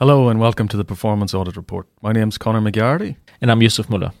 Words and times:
Hello 0.00 0.28
and 0.28 0.40
welcome 0.40 0.66
to 0.66 0.76
the 0.76 0.84
Performance 0.84 1.34
Audit 1.34 1.56
Report. 1.56 1.86
My 2.02 2.10
name's 2.10 2.36
Conor 2.36 2.60
McGarrity. 2.60 3.14
And 3.40 3.48
I'm 3.48 3.62
Yusuf 3.62 3.86
Moolla. 3.86 4.12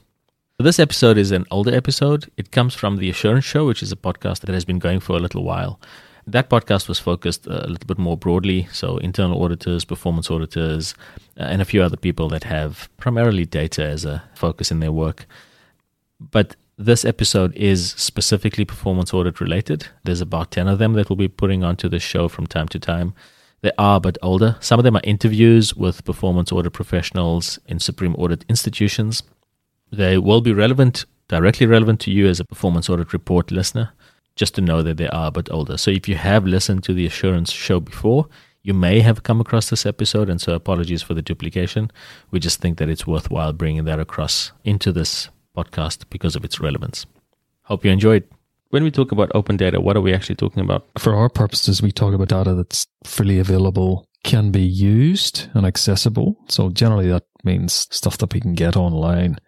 This 0.56 0.78
episode 0.78 1.18
is 1.18 1.32
an 1.32 1.46
older 1.50 1.74
episode. 1.74 2.30
It 2.36 2.52
comes 2.52 2.76
from 2.76 2.98
The 2.98 3.10
Assurance 3.10 3.44
Show, 3.44 3.66
which 3.66 3.82
is 3.82 3.90
a 3.90 3.96
podcast 3.96 4.42
that 4.42 4.50
has 4.50 4.64
been 4.64 4.78
going 4.78 5.00
for 5.00 5.16
a 5.16 5.18
little 5.18 5.42
while. 5.42 5.80
That 6.28 6.48
podcast 6.48 6.86
was 6.86 7.00
focused 7.00 7.48
a 7.48 7.66
little 7.66 7.88
bit 7.88 7.98
more 7.98 8.16
broadly, 8.16 8.68
so 8.70 8.98
internal 8.98 9.42
auditors, 9.42 9.84
performance 9.84 10.30
auditors, 10.30 10.94
uh, 11.40 11.42
and 11.42 11.60
a 11.60 11.64
few 11.64 11.82
other 11.82 11.96
people 11.96 12.28
that 12.28 12.44
have 12.44 12.88
primarily 12.98 13.44
data 13.44 13.84
as 13.84 14.04
a 14.04 14.22
focus 14.36 14.70
in 14.70 14.78
their 14.78 14.92
work. 14.92 15.26
But 16.20 16.54
this 16.78 17.04
episode 17.04 17.52
is 17.56 17.90
specifically 17.96 18.64
performance 18.64 19.12
audit 19.12 19.40
related. 19.40 19.88
There's 20.04 20.20
about 20.20 20.52
10 20.52 20.68
of 20.68 20.78
them 20.78 20.92
that 20.92 21.10
we'll 21.10 21.16
be 21.16 21.26
putting 21.26 21.64
onto 21.64 21.88
the 21.88 21.98
show 21.98 22.28
from 22.28 22.46
time 22.46 22.68
to 22.68 22.78
time. 22.78 23.12
They 23.64 23.72
are 23.78 23.98
but 23.98 24.18
older. 24.20 24.58
Some 24.60 24.78
of 24.78 24.84
them 24.84 24.94
are 24.94 25.00
interviews 25.04 25.74
with 25.74 26.04
performance 26.04 26.52
audit 26.52 26.74
professionals 26.74 27.58
in 27.64 27.78
Supreme 27.78 28.14
Audit 28.16 28.44
institutions. 28.46 29.22
They 29.90 30.18
will 30.18 30.42
be 30.42 30.52
relevant, 30.52 31.06
directly 31.28 31.64
relevant 31.66 31.98
to 32.00 32.10
you 32.10 32.26
as 32.26 32.38
a 32.38 32.44
performance 32.44 32.90
audit 32.90 33.14
report 33.14 33.50
listener, 33.50 33.94
just 34.36 34.54
to 34.56 34.60
know 34.60 34.82
that 34.82 34.98
they 34.98 35.08
are 35.08 35.32
but 35.32 35.50
older. 35.50 35.78
So 35.78 35.90
if 35.90 36.06
you 36.06 36.14
have 36.16 36.44
listened 36.44 36.84
to 36.84 36.92
the 36.92 37.06
assurance 37.06 37.50
show 37.50 37.80
before, 37.80 38.28
you 38.62 38.74
may 38.74 39.00
have 39.00 39.22
come 39.22 39.40
across 39.40 39.70
this 39.70 39.86
episode, 39.86 40.28
and 40.28 40.42
so 40.42 40.52
apologies 40.52 41.00
for 41.00 41.14
the 41.14 41.22
duplication. 41.22 41.90
We 42.30 42.40
just 42.40 42.60
think 42.60 42.76
that 42.76 42.90
it's 42.90 43.06
worthwhile 43.06 43.54
bringing 43.54 43.84
that 43.84 43.98
across 43.98 44.52
into 44.64 44.92
this 44.92 45.30
podcast 45.56 46.04
because 46.10 46.36
of 46.36 46.44
its 46.44 46.60
relevance. 46.60 47.06
Hope 47.62 47.82
you 47.82 47.90
enjoyed. 47.90 48.24
When 48.74 48.82
we 48.82 48.90
talk 48.90 49.12
about 49.12 49.30
open 49.36 49.56
data, 49.56 49.80
what 49.80 49.96
are 49.96 50.00
we 50.00 50.12
actually 50.12 50.34
talking 50.34 50.60
about? 50.60 50.88
For 50.98 51.14
our 51.14 51.28
purposes, 51.28 51.80
we 51.80 51.92
talk 51.92 52.12
about 52.12 52.26
data 52.26 52.54
that's 52.54 52.88
freely 53.04 53.38
available, 53.38 54.08
can 54.24 54.50
be 54.50 54.64
used 54.64 55.46
and 55.54 55.64
accessible. 55.64 56.34
So 56.48 56.70
generally 56.70 57.06
that 57.06 57.22
means 57.44 57.86
stuff 57.92 58.18
that 58.18 58.34
we 58.34 58.40
can 58.40 58.54
get 58.54 58.76
online 58.76 59.38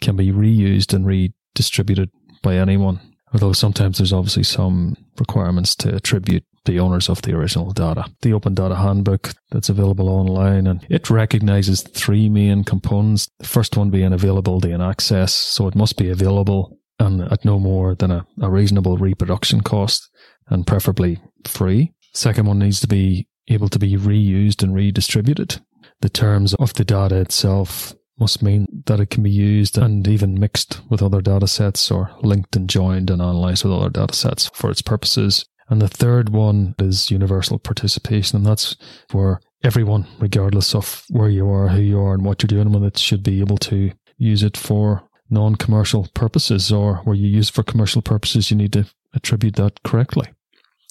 can 0.00 0.16
be 0.16 0.32
reused 0.32 0.94
and 0.94 1.06
redistributed 1.06 2.08
by 2.42 2.56
anyone. 2.56 2.98
Although 3.34 3.52
sometimes 3.52 3.98
there's 3.98 4.14
obviously 4.14 4.44
some 4.44 4.96
requirements 5.18 5.76
to 5.76 5.94
attribute 5.94 6.44
the 6.64 6.80
owners 6.80 7.10
of 7.10 7.20
the 7.20 7.36
original 7.36 7.72
data. 7.72 8.06
The 8.22 8.32
Open 8.32 8.54
Data 8.54 8.76
Handbook 8.76 9.34
that's 9.50 9.68
available 9.68 10.08
online 10.08 10.66
and 10.66 10.86
it 10.88 11.10
recognizes 11.10 11.82
three 11.82 12.30
main 12.30 12.64
components. 12.64 13.28
The 13.38 13.48
first 13.48 13.76
one 13.76 13.90
being 13.90 14.14
availability 14.14 14.70
and 14.70 14.82
access. 14.82 15.34
So 15.34 15.68
it 15.68 15.74
must 15.74 15.98
be 15.98 16.08
available 16.08 16.78
and 17.02 17.20
at 17.32 17.44
no 17.44 17.58
more 17.58 17.94
than 17.94 18.10
a, 18.10 18.26
a 18.40 18.50
reasonable 18.50 18.96
reproduction 18.96 19.60
cost 19.60 20.08
and 20.48 20.66
preferably 20.66 21.20
free. 21.46 21.92
Second 22.14 22.46
one 22.46 22.58
needs 22.58 22.80
to 22.80 22.86
be 22.86 23.26
able 23.48 23.68
to 23.68 23.78
be 23.78 23.96
reused 23.96 24.62
and 24.62 24.74
redistributed. 24.74 25.60
The 26.00 26.08
terms 26.08 26.54
of 26.54 26.74
the 26.74 26.84
data 26.84 27.16
itself 27.16 27.94
must 28.18 28.42
mean 28.42 28.66
that 28.86 29.00
it 29.00 29.10
can 29.10 29.22
be 29.22 29.30
used 29.30 29.76
and 29.78 30.06
even 30.06 30.38
mixed 30.38 30.80
with 30.88 31.02
other 31.02 31.20
data 31.20 31.48
sets 31.48 31.90
or 31.90 32.10
linked 32.22 32.54
and 32.54 32.68
joined 32.68 33.10
and 33.10 33.20
analyzed 33.20 33.64
with 33.64 33.72
other 33.72 33.90
data 33.90 34.14
sets 34.14 34.50
for 34.54 34.70
its 34.70 34.82
purposes. 34.82 35.44
And 35.68 35.80
the 35.80 35.88
third 35.88 36.28
one 36.28 36.74
is 36.78 37.10
universal 37.10 37.58
participation, 37.58 38.36
and 38.36 38.46
that's 38.46 38.76
where 39.12 39.40
everyone, 39.64 40.06
regardless 40.18 40.74
of 40.74 41.04
where 41.08 41.30
you 41.30 41.48
are, 41.48 41.68
who 41.68 41.80
you 41.80 41.98
are, 41.98 42.14
and 42.14 42.24
what 42.24 42.42
you're 42.42 42.48
doing 42.48 42.72
with 42.72 42.84
it, 42.84 42.98
should 42.98 43.22
be 43.22 43.40
able 43.40 43.58
to 43.58 43.92
use 44.18 44.42
it 44.42 44.56
for 44.56 45.08
non 45.32 45.56
commercial 45.56 46.06
purposes, 46.14 46.70
or 46.70 46.96
where 46.98 47.16
you 47.16 47.26
use 47.26 47.48
for 47.48 47.62
commercial 47.62 48.02
purposes, 48.02 48.50
you 48.50 48.56
need 48.56 48.72
to 48.74 48.86
attribute 49.14 49.56
that 49.56 49.82
correctly. 49.82 50.28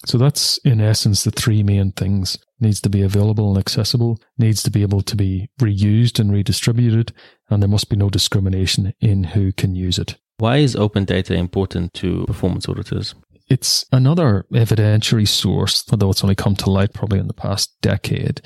So 0.05 0.17
that's 0.17 0.57
in 0.59 0.81
essence 0.81 1.23
the 1.23 1.31
three 1.31 1.61
main 1.63 1.91
things. 1.91 2.37
Needs 2.59 2.81
to 2.81 2.89
be 2.89 3.01
available 3.01 3.49
and 3.49 3.57
accessible, 3.57 4.19
needs 4.37 4.63
to 4.63 4.71
be 4.71 4.81
able 4.81 5.01
to 5.01 5.15
be 5.15 5.49
reused 5.59 6.19
and 6.19 6.31
redistributed, 6.31 7.13
and 7.49 7.61
there 7.61 7.69
must 7.69 7.89
be 7.89 7.95
no 7.95 8.09
discrimination 8.09 8.93
in 8.99 9.23
who 9.23 9.51
can 9.51 9.75
use 9.75 9.97
it. 9.97 10.15
Why 10.37 10.57
is 10.57 10.75
open 10.75 11.05
data 11.05 11.35
important 11.35 11.93
to 11.95 12.25
performance 12.25 12.67
auditors? 12.67 13.13
It's 13.47 13.85
another 13.91 14.45
evidentiary 14.53 15.27
source, 15.27 15.83
although 15.91 16.09
it's 16.09 16.23
only 16.23 16.35
come 16.35 16.55
to 16.57 16.69
light 16.69 16.93
probably 16.93 17.19
in 17.19 17.27
the 17.27 17.33
past 17.33 17.79
decade. 17.81 18.41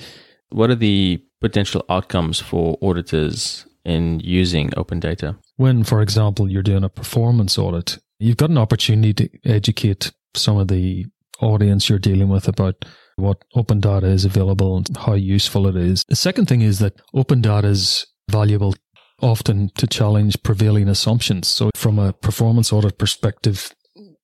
What 0.50 0.70
are 0.70 0.76
the 0.76 1.24
potential 1.42 1.86
outcomes 1.90 2.40
for 2.40 2.78
auditors 2.82 3.66
in 3.86 4.20
using 4.22 4.72
open 4.76 5.00
data? 5.00 5.38
When, 5.58 5.84
for 5.84 6.02
example, 6.02 6.50
you're 6.50 6.64
doing 6.64 6.84
a 6.84 6.90
performance 6.90 7.58
audit, 7.58 7.98
you've 8.20 8.38
got 8.38 8.50
an 8.50 8.58
opportunity 8.58 9.14
to 9.14 9.30
educate 9.46 10.12
some 10.36 10.58
of 10.58 10.68
the 10.68 11.06
audience 11.40 11.90
you're 11.90 12.00
dealing 12.00 12.30
with 12.30 12.48
about 12.48 12.86
what 13.16 13.44
open 13.56 13.80
data 13.80 14.08
is 14.08 14.26
available 14.26 14.78
and 14.78 14.98
how 14.98 15.14
useful 15.14 15.68
it 15.68 15.76
is. 15.76 16.04
The 16.08 16.16
second 16.16 16.48
thing 16.48 16.62
is 16.62 16.80
that 16.80 17.02
open 17.14 17.42
data 17.42 17.68
is 17.68 18.06
valuable 18.30 18.76
often 19.22 19.70
to 19.78 19.88
challenge 19.88 20.42
prevailing 20.44 20.90
assumptions. 20.90 21.48
So, 21.48 21.70
from 21.76 22.00
a 22.00 22.14
performance 22.14 22.74
audit 22.74 22.98
perspective, 22.98 23.74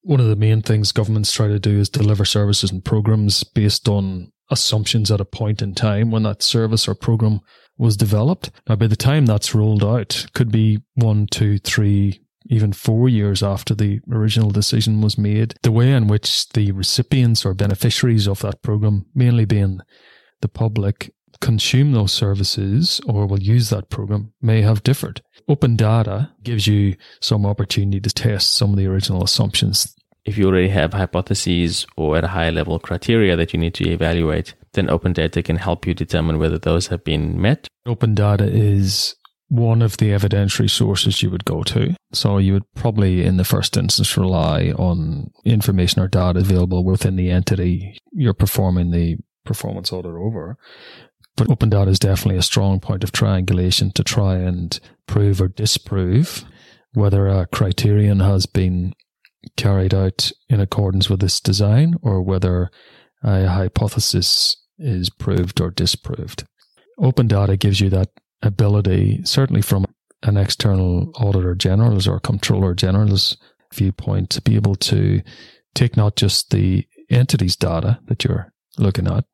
one 0.01 0.19
of 0.19 0.27
the 0.27 0.35
main 0.35 0.61
things 0.61 0.91
governments 0.91 1.31
try 1.31 1.47
to 1.47 1.59
do 1.59 1.79
is 1.79 1.89
deliver 1.89 2.25
services 2.25 2.71
and 2.71 2.83
programs 2.83 3.43
based 3.43 3.87
on 3.87 4.31
assumptions 4.49 5.09
at 5.09 5.21
a 5.21 5.25
point 5.25 5.61
in 5.61 5.73
time 5.73 6.11
when 6.11 6.23
that 6.23 6.43
service 6.43 6.87
or 6.87 6.95
program 6.95 7.39
was 7.81 7.97
developed. 7.97 8.51
Now, 8.69 8.75
by 8.75 8.87
the 8.87 8.95
time 8.95 9.25
that's 9.25 9.55
rolled 9.55 9.83
out, 9.83 10.27
could 10.33 10.51
be 10.51 10.79
one, 10.93 11.25
two, 11.25 11.57
three, 11.57 12.21
even 12.45 12.73
four 12.73 13.09
years 13.09 13.41
after 13.41 13.73
the 13.73 13.99
original 14.11 14.51
decision 14.51 15.01
was 15.01 15.17
made. 15.17 15.55
The 15.63 15.71
way 15.71 15.91
in 15.91 16.07
which 16.07 16.47
the 16.49 16.71
recipients 16.71 17.43
or 17.43 17.55
beneficiaries 17.55 18.27
of 18.27 18.39
that 18.41 18.61
program, 18.61 19.07
mainly 19.15 19.45
being 19.45 19.79
the 20.41 20.47
public, 20.47 21.11
consume 21.41 21.91
those 21.91 22.13
services 22.13 23.01
or 23.07 23.25
will 23.25 23.41
use 23.41 23.71
that 23.71 23.89
program 23.89 24.31
may 24.41 24.61
have 24.61 24.83
differed. 24.83 25.21
Open 25.47 25.75
data 25.75 26.31
gives 26.43 26.67
you 26.67 26.95
some 27.19 27.47
opportunity 27.47 27.99
to 27.99 28.09
test 28.11 28.55
some 28.55 28.69
of 28.69 28.77
the 28.77 28.85
original 28.85 29.23
assumptions. 29.23 29.95
If 30.23 30.37
you 30.37 30.47
already 30.47 30.69
have 30.69 30.93
hypotheses 30.93 31.87
or 31.97 32.15
at 32.15 32.23
a 32.23 32.27
higher 32.27 32.51
level 32.51 32.77
criteria 32.77 33.35
that 33.35 33.53
you 33.53 33.59
need 33.59 33.73
to 33.75 33.89
evaluate, 33.89 34.53
then 34.73 34.89
open 34.89 35.13
data 35.13 35.43
can 35.43 35.57
help 35.57 35.85
you 35.85 35.93
determine 35.93 36.39
whether 36.39 36.57
those 36.57 36.87
have 36.87 37.03
been 37.03 37.41
met. 37.41 37.67
Open 37.85 38.15
data 38.15 38.45
is 38.45 39.15
one 39.49 39.81
of 39.81 39.97
the 39.97 40.11
evidentiary 40.11 40.69
sources 40.69 41.21
you 41.21 41.29
would 41.29 41.43
go 41.43 41.61
to. 41.61 41.93
So 42.13 42.37
you 42.37 42.53
would 42.53 42.73
probably, 42.73 43.25
in 43.25 43.35
the 43.35 43.43
first 43.43 43.75
instance, 43.75 44.15
rely 44.15 44.71
on 44.71 45.29
information 45.43 46.01
or 46.01 46.07
data 46.07 46.39
available 46.39 46.85
within 46.85 47.17
the 47.17 47.29
entity 47.29 47.97
you're 48.13 48.33
performing 48.33 48.91
the 48.91 49.17
performance 49.43 49.91
audit 49.91 50.13
over. 50.13 50.57
But 51.35 51.49
open 51.49 51.69
data 51.69 51.91
is 51.91 51.99
definitely 51.99 52.37
a 52.37 52.43
strong 52.43 52.79
point 52.79 53.03
of 53.03 53.11
triangulation 53.11 53.91
to 53.91 54.03
try 54.03 54.35
and 54.35 54.79
prove 55.05 55.41
or 55.41 55.49
disprove 55.49 56.45
whether 56.93 57.27
a 57.27 57.45
criterion 57.47 58.21
has 58.21 58.45
been 58.45 58.93
carried 59.57 59.93
out 59.93 60.31
in 60.49 60.59
accordance 60.59 61.09
with 61.09 61.19
this 61.19 61.39
design 61.39 61.95
or 62.01 62.21
whether 62.21 62.69
a 63.23 63.47
hypothesis 63.47 64.57
is 64.77 65.09
proved 65.09 65.61
or 65.61 65.69
disproved. 65.71 66.45
Open 66.97 67.27
data 67.27 67.57
gives 67.57 67.79
you 67.79 67.89
that 67.89 68.09
ability, 68.41 69.21
certainly 69.23 69.61
from 69.61 69.85
an 70.23 70.37
external 70.37 71.11
auditor 71.15 71.55
general's 71.55 72.07
or 72.07 72.19
controller 72.19 72.73
general's 72.73 73.37
viewpoint, 73.73 74.29
to 74.31 74.41
be 74.41 74.55
able 74.55 74.75
to 74.75 75.21
take 75.73 75.95
not 75.95 76.15
just 76.15 76.51
the 76.51 76.85
entity's 77.09 77.55
data 77.55 77.99
that 78.05 78.23
you're 78.23 78.51
looking 78.77 79.07
at, 79.07 79.25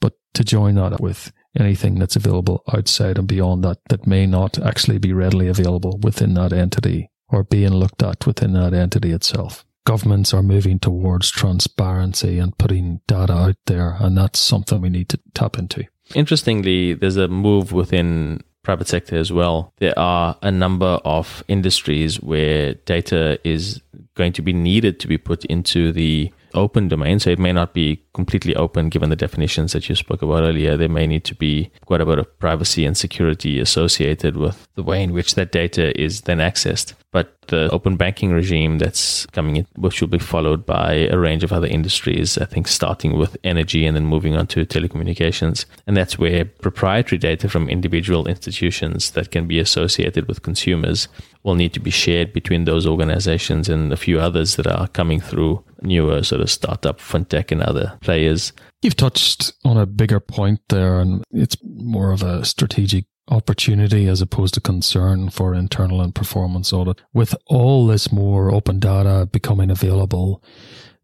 but 0.00 0.14
to 0.34 0.44
join 0.44 0.74
that 0.76 1.00
with 1.00 1.32
anything 1.58 1.98
that's 1.98 2.16
available 2.16 2.62
outside 2.72 3.18
and 3.18 3.28
beyond 3.28 3.62
that 3.64 3.78
that 3.88 4.06
may 4.06 4.26
not 4.26 4.58
actually 4.58 4.98
be 4.98 5.12
readily 5.12 5.48
available 5.48 5.98
within 6.02 6.34
that 6.34 6.52
entity 6.52 7.10
or 7.28 7.44
being 7.44 7.72
looked 7.72 8.02
at 8.02 8.26
within 8.26 8.52
that 8.52 8.74
entity 8.74 9.12
itself. 9.12 9.64
Governments 9.84 10.32
are 10.32 10.42
moving 10.42 10.78
towards 10.78 11.30
transparency 11.30 12.38
and 12.38 12.56
putting 12.56 13.00
data 13.06 13.32
out 13.34 13.56
there, 13.66 13.96
and 14.00 14.16
that's 14.16 14.38
something 14.38 14.80
we 14.80 14.88
need 14.88 15.10
to 15.10 15.20
tap 15.34 15.58
into. 15.58 15.84
Interestingly, 16.14 16.94
there's 16.94 17.16
a 17.16 17.28
move 17.28 17.72
within 17.72 18.42
private 18.62 18.88
sector 18.88 19.16
as 19.16 19.30
well. 19.30 19.72
There 19.78 19.96
are 19.98 20.36
a 20.42 20.50
number 20.50 20.98
of 21.04 21.44
industries 21.48 22.20
where 22.22 22.74
data 22.74 23.38
is 23.44 23.80
going 24.14 24.32
to 24.32 24.42
be 24.42 24.52
needed 24.52 24.98
to 25.00 25.06
be 25.06 25.18
put 25.18 25.44
into 25.46 25.92
the 25.92 26.32
open 26.54 26.88
domain. 26.88 27.18
So 27.18 27.30
it 27.30 27.38
may 27.38 27.52
not 27.52 27.74
be 27.74 28.02
completely 28.14 28.54
open 28.56 28.88
given 28.88 29.10
the 29.10 29.16
definitions 29.16 29.72
that 29.72 29.88
you 29.88 29.94
spoke 29.94 30.22
about 30.22 30.44
earlier. 30.44 30.76
There 30.76 30.88
may 30.88 31.06
need 31.06 31.24
to 31.24 31.34
be 31.34 31.70
quite 31.84 32.00
a 32.00 32.06
bit 32.06 32.18
of 32.18 32.38
privacy 32.38 32.86
and 32.86 32.96
security 32.96 33.60
associated 33.60 34.36
with 34.36 34.66
the 34.74 34.82
way 34.82 35.02
in 35.02 35.12
which 35.12 35.34
that 35.34 35.52
data 35.52 36.00
is 36.00 36.22
then 36.22 36.38
accessed. 36.38 36.94
But 37.14 37.38
the 37.46 37.70
open 37.70 37.96
banking 37.96 38.32
regime 38.32 38.78
that's 38.78 39.24
coming 39.26 39.54
in, 39.54 39.68
which 39.76 40.00
will 40.00 40.08
be 40.08 40.18
followed 40.18 40.66
by 40.66 41.06
a 41.12 41.16
range 41.16 41.44
of 41.44 41.52
other 41.52 41.68
industries, 41.68 42.36
I 42.36 42.44
think 42.44 42.66
starting 42.66 43.16
with 43.16 43.36
energy 43.44 43.86
and 43.86 43.96
then 43.96 44.04
moving 44.04 44.34
on 44.34 44.48
to 44.48 44.66
telecommunications. 44.66 45.64
And 45.86 45.96
that's 45.96 46.18
where 46.18 46.44
proprietary 46.44 47.18
data 47.18 47.48
from 47.48 47.68
individual 47.68 48.26
institutions 48.26 49.12
that 49.12 49.30
can 49.30 49.46
be 49.46 49.60
associated 49.60 50.26
with 50.26 50.42
consumers 50.42 51.06
will 51.44 51.54
need 51.54 51.72
to 51.74 51.80
be 51.80 51.90
shared 51.90 52.32
between 52.32 52.64
those 52.64 52.84
organizations 52.84 53.68
and 53.68 53.92
a 53.92 53.96
few 53.96 54.18
others 54.18 54.56
that 54.56 54.66
are 54.66 54.88
coming 54.88 55.20
through 55.20 55.62
newer 55.82 56.24
sort 56.24 56.40
of 56.40 56.50
startup, 56.50 56.98
fintech, 56.98 57.52
and 57.52 57.62
other 57.62 57.96
players. 58.00 58.52
You've 58.82 58.96
touched 58.96 59.52
on 59.64 59.76
a 59.76 59.86
bigger 59.86 60.18
point 60.18 60.62
there, 60.68 60.98
and 60.98 61.22
it's 61.30 61.56
more 61.62 62.10
of 62.10 62.24
a 62.24 62.44
strategic 62.44 63.04
opportunity 63.28 64.06
as 64.06 64.20
opposed 64.20 64.54
to 64.54 64.60
concern 64.60 65.30
for 65.30 65.54
internal 65.54 66.00
and 66.00 66.14
performance 66.14 66.72
audit. 66.72 67.00
With 67.12 67.34
all 67.46 67.86
this 67.86 68.12
more 68.12 68.52
open 68.52 68.78
data 68.78 69.26
becoming 69.30 69.70
available, 69.70 70.42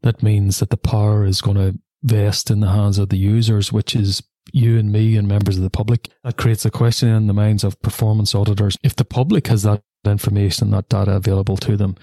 that 0.02 0.22
means 0.22 0.58
that 0.58 0.70
the 0.70 0.76
power 0.76 1.24
is 1.24 1.40
going 1.40 1.56
to 1.56 1.78
vest 2.02 2.50
in 2.50 2.60
the 2.60 2.70
hands 2.70 2.98
of 2.98 3.08
the 3.08 3.18
users, 3.18 3.72
which 3.72 3.94
is 3.94 4.22
you 4.52 4.78
and 4.78 4.90
me 4.90 5.16
and 5.16 5.28
members 5.28 5.56
of 5.56 5.62
the 5.62 5.70
public. 5.70 6.08
That 6.24 6.36
creates 6.36 6.64
a 6.64 6.70
question 6.70 7.08
in 7.08 7.26
the 7.26 7.32
minds 7.32 7.64
of 7.64 7.80
performance 7.82 8.34
auditors. 8.34 8.76
If 8.82 8.96
the 8.96 9.04
public 9.04 9.46
has 9.48 9.62
that 9.62 9.82
information, 10.04 10.70
that 10.70 10.88
data 10.88 11.12
available 11.12 11.56
to 11.58 11.76
them, 11.76 11.96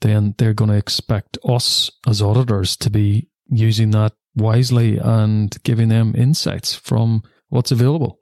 then 0.00 0.34
they're 0.38 0.54
going 0.54 0.70
to 0.70 0.76
expect 0.76 1.38
us 1.44 1.90
as 2.06 2.20
auditors 2.20 2.76
to 2.78 2.90
be 2.90 3.28
using 3.46 3.90
that 3.92 4.12
wisely 4.34 4.98
and 4.98 5.56
giving 5.62 5.88
them 5.88 6.14
insights 6.16 6.74
from 6.74 7.22
what's 7.48 7.70
available. 7.70 8.20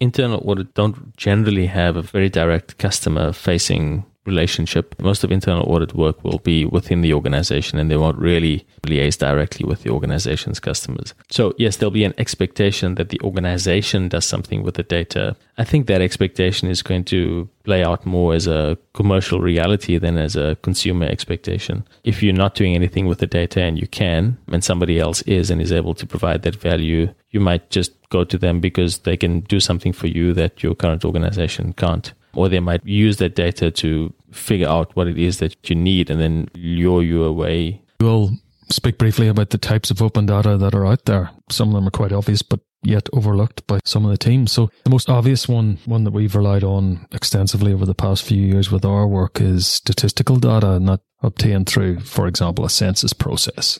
Internal 0.00 0.42
audit 0.44 0.74
don't 0.74 1.16
generally 1.16 1.66
have 1.66 1.96
a 1.96 2.02
very 2.02 2.28
direct 2.28 2.78
customer 2.78 3.32
facing 3.32 4.04
relationship. 4.26 4.94
Most 5.00 5.24
of 5.24 5.32
internal 5.32 5.70
audit 5.72 5.94
work 5.94 6.22
will 6.22 6.38
be 6.38 6.64
within 6.64 7.00
the 7.00 7.14
organization 7.14 7.78
and 7.78 7.90
they 7.90 7.96
won't 7.96 8.18
really 8.18 8.66
liaise 8.82 9.18
directly 9.18 9.66
with 9.66 9.82
the 9.82 9.90
organization's 9.90 10.60
customers. 10.60 11.14
So, 11.30 11.54
yes, 11.58 11.76
there'll 11.76 11.90
be 11.90 12.04
an 12.04 12.14
expectation 12.18 12.96
that 12.96 13.08
the 13.08 13.20
organization 13.22 14.08
does 14.08 14.26
something 14.26 14.62
with 14.62 14.74
the 14.74 14.82
data. 14.82 15.36
I 15.58 15.64
think 15.64 15.86
that 15.86 16.00
expectation 16.00 16.68
is 16.68 16.82
going 16.82 17.04
to 17.04 17.48
play 17.64 17.82
out 17.82 18.06
more 18.06 18.34
as 18.34 18.46
a 18.46 18.78
commercial 18.94 19.40
reality 19.40 19.98
than 19.98 20.18
as 20.18 20.36
a 20.36 20.56
consumer 20.62 21.06
expectation. 21.06 21.86
If 22.04 22.22
you're 22.22 22.32
not 22.34 22.54
doing 22.54 22.74
anything 22.74 23.06
with 23.06 23.18
the 23.18 23.26
data 23.26 23.62
and 23.62 23.78
you 23.78 23.86
can, 23.86 24.38
and 24.48 24.64
somebody 24.64 24.98
else 24.98 25.22
is 25.22 25.50
and 25.50 25.60
is 25.60 25.72
able 25.72 25.94
to 25.94 26.06
provide 26.06 26.42
that 26.42 26.56
value, 26.56 27.12
you 27.30 27.40
might 27.40 27.70
just 27.70 27.92
go 28.10 28.24
to 28.24 28.38
them 28.38 28.60
because 28.60 28.98
they 28.98 29.16
can 29.16 29.40
do 29.40 29.60
something 29.60 29.92
for 29.92 30.08
you 30.08 30.32
that 30.34 30.62
your 30.62 30.74
current 30.74 31.04
organization 31.04 31.72
can't 31.72 32.12
or 32.34 32.48
they 32.48 32.60
might 32.60 32.84
use 32.84 33.16
that 33.18 33.34
data 33.34 33.70
to 33.70 34.12
figure 34.32 34.68
out 34.68 34.94
what 34.96 35.06
it 35.06 35.18
is 35.18 35.38
that 35.38 35.68
you 35.68 35.76
need 35.76 36.10
and 36.10 36.20
then 36.20 36.48
lure 36.54 37.02
you 37.02 37.24
away. 37.24 37.82
We'll 38.00 38.32
speak 38.70 38.98
briefly 38.98 39.28
about 39.28 39.50
the 39.50 39.58
types 39.58 39.90
of 39.90 40.00
open 40.00 40.26
data 40.26 40.56
that 40.56 40.74
are 40.74 40.86
out 40.86 41.04
there. 41.04 41.30
Some 41.50 41.68
of 41.68 41.74
them 41.74 41.88
are 41.88 41.92
quite 41.92 42.12
obvious, 42.12 42.42
but 42.42 42.60
yet 42.82 43.08
overlooked 43.12 43.66
by 43.66 43.80
some 43.84 44.04
of 44.04 44.10
the 44.10 44.16
teams. 44.16 44.52
So 44.52 44.70
the 44.84 44.90
most 44.90 45.10
obvious 45.10 45.48
one, 45.48 45.78
one 45.84 46.04
that 46.04 46.12
we've 46.12 46.34
relied 46.34 46.64
on 46.64 47.06
extensively 47.12 47.72
over 47.72 47.84
the 47.84 47.94
past 47.94 48.24
few 48.24 48.40
years 48.40 48.70
with 48.70 48.84
our 48.84 49.06
work 49.06 49.40
is 49.40 49.66
statistical 49.66 50.36
data 50.36 50.78
not 50.78 51.00
obtained 51.22 51.68
through, 51.68 52.00
for 52.00 52.26
example, 52.26 52.64
a 52.64 52.70
census 52.70 53.12
process. 53.12 53.78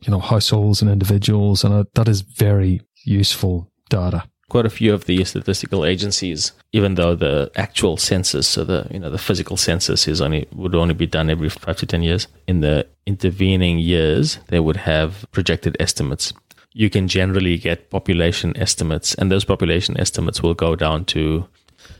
You 0.00 0.10
know, 0.10 0.18
households 0.18 0.82
and 0.82 0.90
individuals, 0.90 1.62
and 1.62 1.72
uh, 1.72 1.84
that 1.94 2.08
is 2.08 2.22
very 2.22 2.82
useful 3.04 3.70
data 3.88 4.24
quite 4.52 4.66
a 4.66 4.78
few 4.80 4.92
of 4.92 5.06
the 5.06 5.24
statistical 5.24 5.82
agencies, 5.86 6.52
even 6.72 6.94
though 6.96 7.14
the 7.14 7.50
actual 7.56 7.96
census, 7.96 8.46
so 8.46 8.62
the 8.64 8.86
you 8.90 9.00
know 9.00 9.08
the 9.08 9.24
physical 9.28 9.56
census 9.56 10.06
is 10.06 10.20
only 10.20 10.46
would 10.52 10.74
only 10.74 10.92
be 10.92 11.06
done 11.06 11.30
every 11.30 11.48
five 11.48 11.78
to 11.78 11.86
ten 11.86 12.02
years. 12.02 12.28
In 12.46 12.60
the 12.60 12.86
intervening 13.06 13.78
years, 13.78 14.38
they 14.48 14.60
would 14.60 14.76
have 14.76 15.24
projected 15.32 15.74
estimates. 15.80 16.34
You 16.74 16.90
can 16.90 17.08
generally 17.08 17.56
get 17.56 17.88
population 17.88 18.54
estimates, 18.66 19.14
and 19.14 19.32
those 19.32 19.46
population 19.46 19.98
estimates 19.98 20.42
will 20.42 20.54
go 20.66 20.76
down 20.76 21.06
to. 21.06 21.48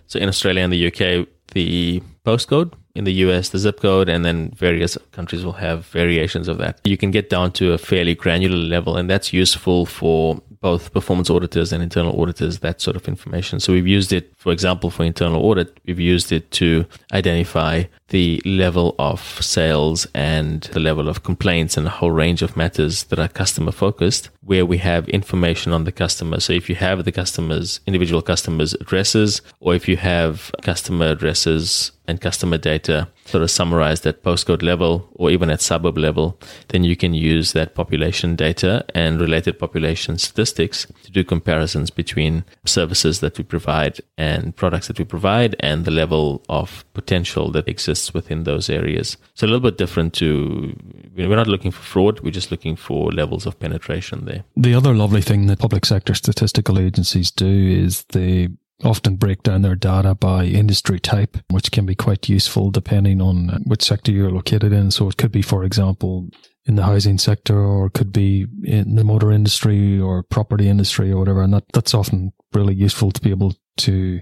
So 0.07 0.19
in 0.19 0.29
Australia 0.29 0.63
and 0.63 0.73
the 0.73 0.87
UK, 0.91 1.27
the 1.55 2.03
postcode 2.27 2.71
in 2.95 3.05
the 3.05 3.15
US, 3.25 3.49
the 3.49 3.59
zip 3.59 3.81
code, 3.81 4.09
and 4.11 4.27
then 4.27 4.51
various 4.51 4.99
countries 5.13 5.43
will 5.43 5.59
have 5.67 5.87
variations 5.87 6.49
of 6.49 6.59
that. 6.59 6.81
You 6.85 6.99
can 6.99 7.11
get 7.11 7.31
down 7.31 7.53
to 7.53 7.73
a 7.73 7.79
fairly 7.79 8.15
granular 8.15 8.63
level, 8.77 8.99
and 8.99 9.09
that's 9.09 9.33
useful 9.33 9.87
for 9.87 10.43
both 10.63 10.93
performance 10.95 11.29
auditors 11.29 11.73
and 11.73 11.83
internal 11.83 12.19
auditors 12.19 12.61
that 12.61 12.81
sort 12.81 12.97
of 12.97 13.07
information. 13.09 13.61
So 13.61 13.73
we've 13.73 13.87
used 13.87 14.13
it, 14.13 14.33
for 14.39 14.53
example, 14.53 14.89
for 14.89 15.05
internal 15.05 15.45
audit, 15.45 15.79
we've 15.85 16.01
used 16.01 16.33
it 16.33 16.51
to 16.53 16.87
identify 17.13 17.85
the 18.09 18.41
level 18.45 18.95
of 18.99 19.21
sales 19.43 20.07
and 20.15 20.63
the 20.73 20.81
level 20.81 21.09
of 21.09 21.25
complaints 21.25 21.77
and 21.77 21.87
a 21.87 21.91
whole 21.91 22.13
range 22.13 22.43
of 22.43 22.57
matters 22.57 23.05
that 23.05 23.19
are 23.19 23.29
customer 23.29 23.73
focused 23.73 24.31
where 24.43 24.65
we 24.65 24.79
have 24.79 25.09
information 25.09 25.73
on 25.73 25.85
the 25.85 25.93
customer. 25.93 26.39
So 26.39 26.53
if 26.53 26.69
you 26.69 26.77
have 26.77 27.05
the 27.05 27.13
customers, 27.13 27.81
individual 27.87 28.23
customers 28.23 28.75
addresses, 28.75 29.43
or 29.61 29.75
if 29.75 29.89
you 29.89 29.97
have 29.97 30.53
customer 30.63 31.09
addresses 31.09 31.93
and 32.07 32.21
customer 32.21 32.59
data 32.59 33.09
sort 33.25 33.43
of 33.43 33.51
summarized 33.51 34.07
at 34.07 34.23
postcode 34.23 34.63
level 34.63 35.09
or 35.15 35.31
even 35.31 35.51
at 35.51 35.61
suburb 35.61 35.97
level, 35.97 36.39
then 36.69 36.85
you 36.85 36.97
can 36.97 37.15
use 37.15 37.53
that 37.53 37.75
population 37.75 38.37
data 38.37 38.85
and 38.95 39.21
related 39.21 39.59
population 39.59 40.19
statistics 40.19 40.87
to 41.05 41.11
do 41.11 41.25
comparisons 41.25 41.91
between 41.91 42.45
services 42.65 43.21
that 43.21 43.39
we 43.39 43.45
provide 43.45 44.01
and 44.19 44.55
products 44.57 44.89
that 44.89 44.99
we 44.99 45.05
provide 45.05 45.55
and 45.61 45.85
the 45.85 45.91
level 45.91 46.43
of 46.49 46.85
potential 46.95 47.51
that 47.51 47.69
exists 47.69 48.13
within 48.13 48.45
those 48.45 48.69
areas. 48.69 49.17
So 49.35 49.47
a 49.47 49.49
little 49.49 49.61
bit 49.61 49.79
different 49.79 50.15
to, 50.15 50.77
we're 51.17 51.37
not 51.37 51.47
looking 51.47 51.71
for 51.71 51.83
fraud, 51.83 52.21
we're 52.21 52.31
just 52.31 52.51
looking 52.51 52.77
for 52.77 53.11
levels 53.13 53.47
of 53.47 53.59
penetration 53.59 54.25
there. 54.25 54.45
The 54.57 54.75
other 54.75 54.95
lovely 54.95 55.23
thing 55.23 55.47
that 55.47 55.61
public 55.61 55.87
sector 55.87 56.15
statistical 56.15 56.79
agencies 56.79 57.31
do 57.31 57.47
is 57.47 58.03
they 58.11 58.49
often 58.85 59.17
break 59.17 59.43
down 59.43 59.63
their 59.63 59.77
data 59.77 60.15
by 60.15 60.45
industry 60.45 60.99
type, 60.99 61.37
which 61.51 61.71
can 61.71 61.87
be 61.87 61.95
quite 61.95 62.29
useful 62.29 62.71
depending 62.71 63.21
on 63.21 63.63
which 63.67 63.83
sector 63.83 64.13
you're 64.13 64.31
located 64.31 64.73
in. 64.73 64.91
So 64.91 65.09
it 65.09 65.17
could 65.17 65.33
be, 65.33 65.43
for 65.43 65.65
example, 65.65 66.29
in 66.65 66.77
the 66.77 66.85
housing 66.85 67.19
sector 67.19 67.59
or 67.59 67.87
it 67.87 67.95
could 67.95 68.13
be 68.13 68.47
in 68.65 68.95
the 68.95 69.05
motor 69.05 69.33
industry 69.33 70.01
or 70.01 70.23
property 70.23 70.69
industry 70.69 71.11
or 71.11 71.19
whatever. 71.19 71.43
And 71.43 71.55
that, 71.55 71.65
that's 71.73 71.95
often 71.95 72.33
really 72.53 72.75
useful 72.75 73.11
to 73.11 73.21
be 73.21 73.31
able 73.31 73.55
to 73.79 74.21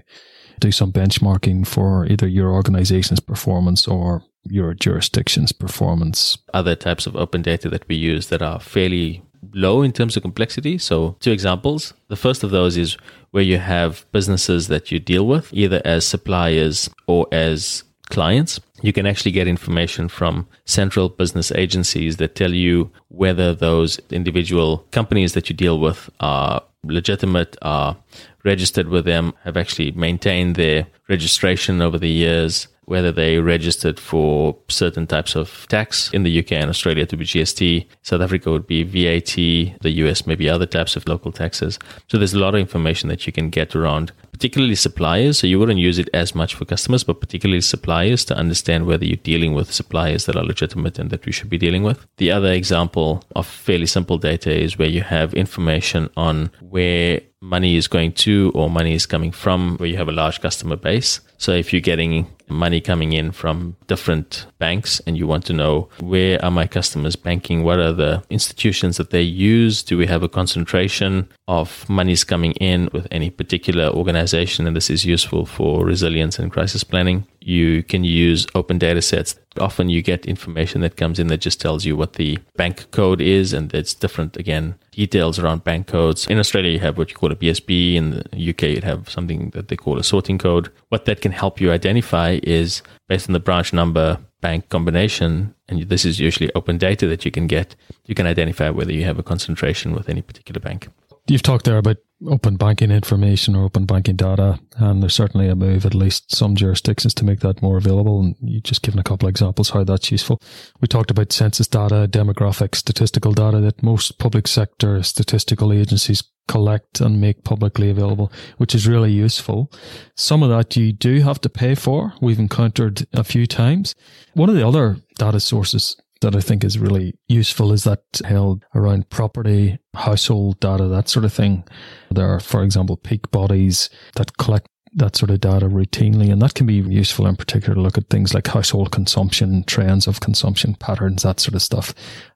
do 0.59 0.71
some 0.71 0.91
benchmarking 0.91 1.67
for 1.67 2.05
either 2.05 2.27
your 2.27 2.51
organization's 2.51 3.19
performance 3.19 3.87
or 3.87 4.23
your 4.43 4.73
jurisdiction's 4.73 5.51
performance. 5.51 6.37
Other 6.53 6.75
types 6.75 7.05
of 7.05 7.15
open 7.15 7.41
data 7.41 7.69
that 7.69 7.87
we 7.87 7.95
use 7.95 8.27
that 8.27 8.41
are 8.41 8.59
fairly 8.59 9.23
low 9.53 9.81
in 9.81 9.91
terms 9.91 10.15
of 10.15 10.23
complexity. 10.23 10.77
So, 10.77 11.15
two 11.19 11.31
examples. 11.31 11.93
The 12.07 12.15
first 12.15 12.43
of 12.43 12.51
those 12.51 12.77
is 12.77 12.97
where 13.31 13.43
you 13.43 13.57
have 13.57 14.05
businesses 14.11 14.67
that 14.67 14.91
you 14.91 14.99
deal 14.99 15.27
with, 15.27 15.53
either 15.53 15.81
as 15.85 16.05
suppliers 16.05 16.89
or 17.07 17.27
as 17.31 17.83
clients. 18.09 18.59
You 18.81 18.93
can 18.93 19.05
actually 19.05 19.31
get 19.31 19.47
information 19.47 20.09
from 20.09 20.47
central 20.65 21.09
business 21.09 21.51
agencies 21.51 22.17
that 22.17 22.35
tell 22.35 22.53
you 22.53 22.91
whether 23.07 23.53
those 23.53 23.99
individual 24.09 24.85
companies 24.91 25.33
that 25.33 25.49
you 25.49 25.55
deal 25.55 25.79
with 25.79 26.09
are 26.19 26.63
legitimate, 26.83 27.57
are 27.61 27.97
registered 28.43 28.87
with 28.87 29.05
them, 29.05 29.33
have 29.43 29.55
actually 29.55 29.91
maintained 29.91 30.55
their 30.55 30.87
registration 31.07 31.81
over 31.81 31.97
the 31.97 32.09
years, 32.09 32.67
whether 32.85 33.11
they 33.11 33.39
registered 33.39 33.99
for 33.99 34.57
certain 34.67 35.07
types 35.07 35.35
of 35.35 35.65
tax 35.69 36.11
in 36.13 36.23
the 36.23 36.39
UK 36.39 36.53
and 36.53 36.69
Australia 36.69 37.05
to 37.05 37.17
be 37.17 37.25
GST. 37.25 37.87
South 38.01 38.21
Africa 38.21 38.51
would 38.51 38.67
be 38.67 38.83
VAT, 38.83 39.35
the 39.81 39.91
US 40.03 40.25
maybe 40.25 40.49
other 40.49 40.65
types 40.65 40.95
of 40.95 41.07
local 41.07 41.31
taxes. 41.31 41.79
So 42.07 42.17
there's 42.17 42.33
a 42.33 42.39
lot 42.39 42.55
of 42.55 42.59
information 42.59 43.09
that 43.09 43.25
you 43.25 43.33
can 43.33 43.49
get 43.49 43.75
around, 43.75 44.11
particularly 44.31 44.75
suppliers. 44.75 45.39
So 45.39 45.47
you 45.47 45.59
wouldn't 45.59 45.79
use 45.79 45.99
it 45.99 46.09
as 46.13 46.33
much 46.33 46.55
for 46.55 46.65
customers, 46.65 47.03
but 47.03 47.21
particularly 47.21 47.61
suppliers 47.61 48.25
to 48.25 48.35
understand 48.35 48.85
whether 48.85 49.05
you're 49.05 49.17
dealing 49.17 49.53
with 49.53 49.71
suppliers 49.71 50.25
that 50.25 50.35
are 50.35 50.43
legitimate 50.43 50.97
and 50.99 51.11
that 51.11 51.25
we 51.25 51.31
should 51.31 51.49
be 51.49 51.57
dealing 51.57 51.83
with. 51.83 52.05
The 52.17 52.31
other 52.31 52.51
example 52.51 53.23
of 53.35 53.45
fairly 53.47 53.85
simple 53.85 54.17
data 54.17 54.51
is 54.51 54.77
where 54.77 54.89
you 54.89 55.01
have 55.03 55.33
information 55.33 56.09
on 56.17 56.51
where 56.61 57.21
money 57.41 57.75
is 57.75 57.87
going 57.87 58.13
to 58.13 58.51
or 58.53 58.69
money 58.69 58.93
is 58.93 59.05
coming 59.05 59.31
from, 59.31 59.77
where 59.77 59.89
you 59.89 59.97
have 59.97 60.09
a 60.09 60.13
large 60.13 60.41
customer 60.41 60.75
base. 60.75 61.19
So 61.37 61.53
if 61.53 61.73
you're 61.73 61.81
getting 61.81 62.27
money 62.51 62.81
coming 62.81 63.13
in 63.13 63.31
from 63.31 63.75
different 63.87 64.45
banks 64.59 65.01
and 65.07 65.17
you 65.17 65.25
want 65.27 65.45
to 65.45 65.53
know 65.53 65.89
where 65.99 66.43
are 66.43 66.51
my 66.51 66.67
customers 66.67 67.15
banking? 67.15 67.63
What 67.63 67.79
are 67.79 67.93
the 67.93 68.23
institutions 68.29 68.97
that 68.97 69.09
they 69.09 69.21
use? 69.21 69.83
Do 69.83 69.97
we 69.97 70.07
have 70.07 70.23
a 70.23 70.29
concentration 70.29 71.29
of 71.51 71.89
monies 71.89 72.23
coming 72.23 72.53
in 72.53 72.89
with 72.93 73.07
any 73.11 73.29
particular 73.29 73.87
organization? 73.89 74.65
And 74.65 74.75
this 74.75 74.89
is 74.89 75.05
useful 75.05 75.45
for 75.45 75.85
resilience 75.85 76.39
and 76.39 76.49
crisis 76.49 76.83
planning. 76.85 77.27
You 77.41 77.83
can 77.83 78.05
use 78.05 78.47
open 78.55 78.77
data 78.77 79.01
sets. 79.01 79.35
Often 79.59 79.89
you 79.89 80.01
get 80.01 80.25
information 80.25 80.79
that 80.81 80.95
comes 80.95 81.19
in 81.19 81.27
that 81.27 81.41
just 81.41 81.59
tells 81.59 81.83
you 81.83 81.97
what 81.97 82.13
the 82.13 82.39
bank 82.55 82.89
code 82.91 83.19
is, 83.19 83.51
and 83.51 83.73
it's 83.73 83.93
different 83.93 84.37
again, 84.37 84.75
details 84.91 85.39
around 85.39 85.65
bank 85.65 85.87
codes. 85.87 86.25
In 86.27 86.39
Australia, 86.39 86.71
you 86.71 86.79
have 86.79 86.97
what 86.97 87.09
you 87.09 87.17
call 87.17 87.33
a 87.33 87.35
BSB. 87.35 87.95
In 87.95 88.11
the 88.11 88.49
UK, 88.51 88.61
you 88.75 88.81
have 88.81 89.09
something 89.09 89.49
that 89.49 89.67
they 89.67 89.75
call 89.75 89.99
a 89.99 90.03
sorting 90.03 90.37
code. 90.37 90.69
What 90.87 91.03
that 91.05 91.19
can 91.19 91.33
help 91.33 91.59
you 91.59 91.71
identify 91.71 92.39
is 92.43 92.81
based 93.09 93.27
on 93.27 93.33
the 93.33 93.39
branch 93.39 93.73
number 93.73 94.19
bank 94.39 94.69
combination, 94.69 95.53
and 95.67 95.83
this 95.83 96.05
is 96.05 96.19
usually 96.19 96.49
open 96.55 96.77
data 96.77 97.07
that 97.07 97.25
you 97.25 97.31
can 97.31 97.47
get, 97.47 97.75
you 98.05 98.15
can 98.15 98.25
identify 98.25 98.69
whether 98.69 98.93
you 98.93 99.03
have 99.03 99.19
a 99.19 99.23
concentration 99.23 99.93
with 99.93 100.09
any 100.09 100.21
particular 100.21 100.59
bank. 100.59 100.87
You've 101.31 101.41
talked 101.41 101.63
there 101.63 101.77
about 101.77 101.95
open 102.27 102.57
banking 102.57 102.91
information 102.91 103.55
or 103.55 103.63
open 103.63 103.85
banking 103.85 104.17
data, 104.17 104.59
and 104.75 105.01
there's 105.01 105.15
certainly 105.15 105.47
a 105.47 105.55
move, 105.55 105.85
at 105.85 105.95
least 105.95 106.35
some 106.35 106.57
jurisdictions, 106.57 107.13
to 107.13 107.23
make 107.23 107.39
that 107.39 107.61
more 107.61 107.77
available. 107.77 108.19
And 108.19 108.35
you've 108.41 108.63
just 108.63 108.81
given 108.81 108.99
a 108.99 109.03
couple 109.03 109.29
of 109.29 109.29
examples 109.29 109.69
how 109.69 109.85
that's 109.85 110.11
useful. 110.11 110.41
We 110.81 110.89
talked 110.89 111.09
about 111.09 111.31
census 111.31 111.69
data, 111.69 112.05
demographic, 112.11 112.75
statistical 112.75 113.31
data 113.31 113.61
that 113.61 113.81
most 113.81 114.19
public 114.19 114.45
sector 114.45 115.01
statistical 115.03 115.71
agencies 115.71 116.21
collect 116.49 116.99
and 116.99 117.21
make 117.21 117.45
publicly 117.45 117.89
available, 117.89 118.29
which 118.57 118.75
is 118.75 118.85
really 118.85 119.13
useful. 119.13 119.71
Some 120.17 120.43
of 120.43 120.49
that 120.49 120.75
you 120.75 120.91
do 120.91 121.21
have 121.21 121.39
to 121.41 121.49
pay 121.49 121.75
for. 121.75 122.11
We've 122.19 122.39
encountered 122.39 123.07
a 123.13 123.23
few 123.23 123.47
times. 123.47 123.95
One 124.33 124.49
of 124.49 124.55
the 124.55 124.67
other 124.67 124.97
data 125.17 125.39
sources 125.39 125.95
that 126.21 126.35
I 126.35 126.39
think 126.39 126.63
is 126.63 126.79
really 126.79 127.15
useful 127.27 127.73
is 127.73 127.83
that 127.83 128.03
held 128.23 128.63
around 128.73 129.09
property, 129.09 129.79
household 129.95 130.59
data, 130.59 130.87
that 130.87 131.09
sort 131.09 131.25
of 131.25 131.33
thing. 131.33 131.63
There 132.09 132.27
are, 132.27 132.39
for 132.39 132.63
example, 132.63 132.95
peak 132.95 133.29
bodies 133.31 133.89
that 134.15 134.37
collect 134.37 134.67
that 134.93 135.15
sort 135.15 135.31
of 135.31 135.39
data 135.39 135.67
routinely, 135.67 136.31
and 136.31 136.41
that 136.41 136.53
can 136.53 136.65
be 136.65 136.75
useful 136.75 137.25
in 137.25 137.35
particular 137.35 137.75
to 137.75 137.81
look 137.81 137.97
at 137.97 138.09
things 138.09 138.33
like 138.33 138.47
household 138.47 138.91
consumption, 138.91 139.63
trends 139.63 140.05
of 140.05 140.19
consumption 140.19 140.75
patterns, 140.75 141.23
that 141.23 141.39
sort 141.39 141.55
of 141.55 141.61
stuff, 141.61 141.93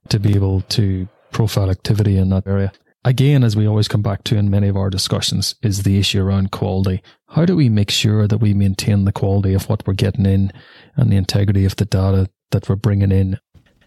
to 0.09 0.19
be 0.19 0.35
able 0.35 0.61
to 0.61 1.07
profile 1.31 1.69
activity 1.69 2.17
in 2.17 2.29
that 2.29 2.47
area. 2.47 2.71
Again, 3.03 3.43
as 3.43 3.55
we 3.55 3.67
always 3.67 3.87
come 3.87 4.01
back 4.01 4.23
to 4.23 4.37
in 4.37 4.49
many 4.49 4.67
of 4.67 4.77
our 4.77 4.89
discussions, 4.89 5.55
is 5.61 5.83
the 5.83 5.99
issue 5.99 6.23
around 6.23 6.51
quality. 6.51 7.03
How 7.27 7.45
do 7.45 7.55
we 7.55 7.69
make 7.69 7.91
sure 7.91 8.27
that 8.27 8.39
we 8.39 8.53
maintain 8.53 9.05
the 9.05 9.11
quality 9.11 9.53
of 9.53 9.69
what 9.69 9.85
we're 9.85 9.93
getting 9.93 10.25
in 10.25 10.51
and 10.95 11.11
the 11.11 11.17
integrity 11.17 11.65
of 11.65 11.75
the 11.75 11.85
data 11.85 12.29
that 12.51 12.67
we're 12.69 12.77
bringing 12.77 13.11
in 13.11 13.37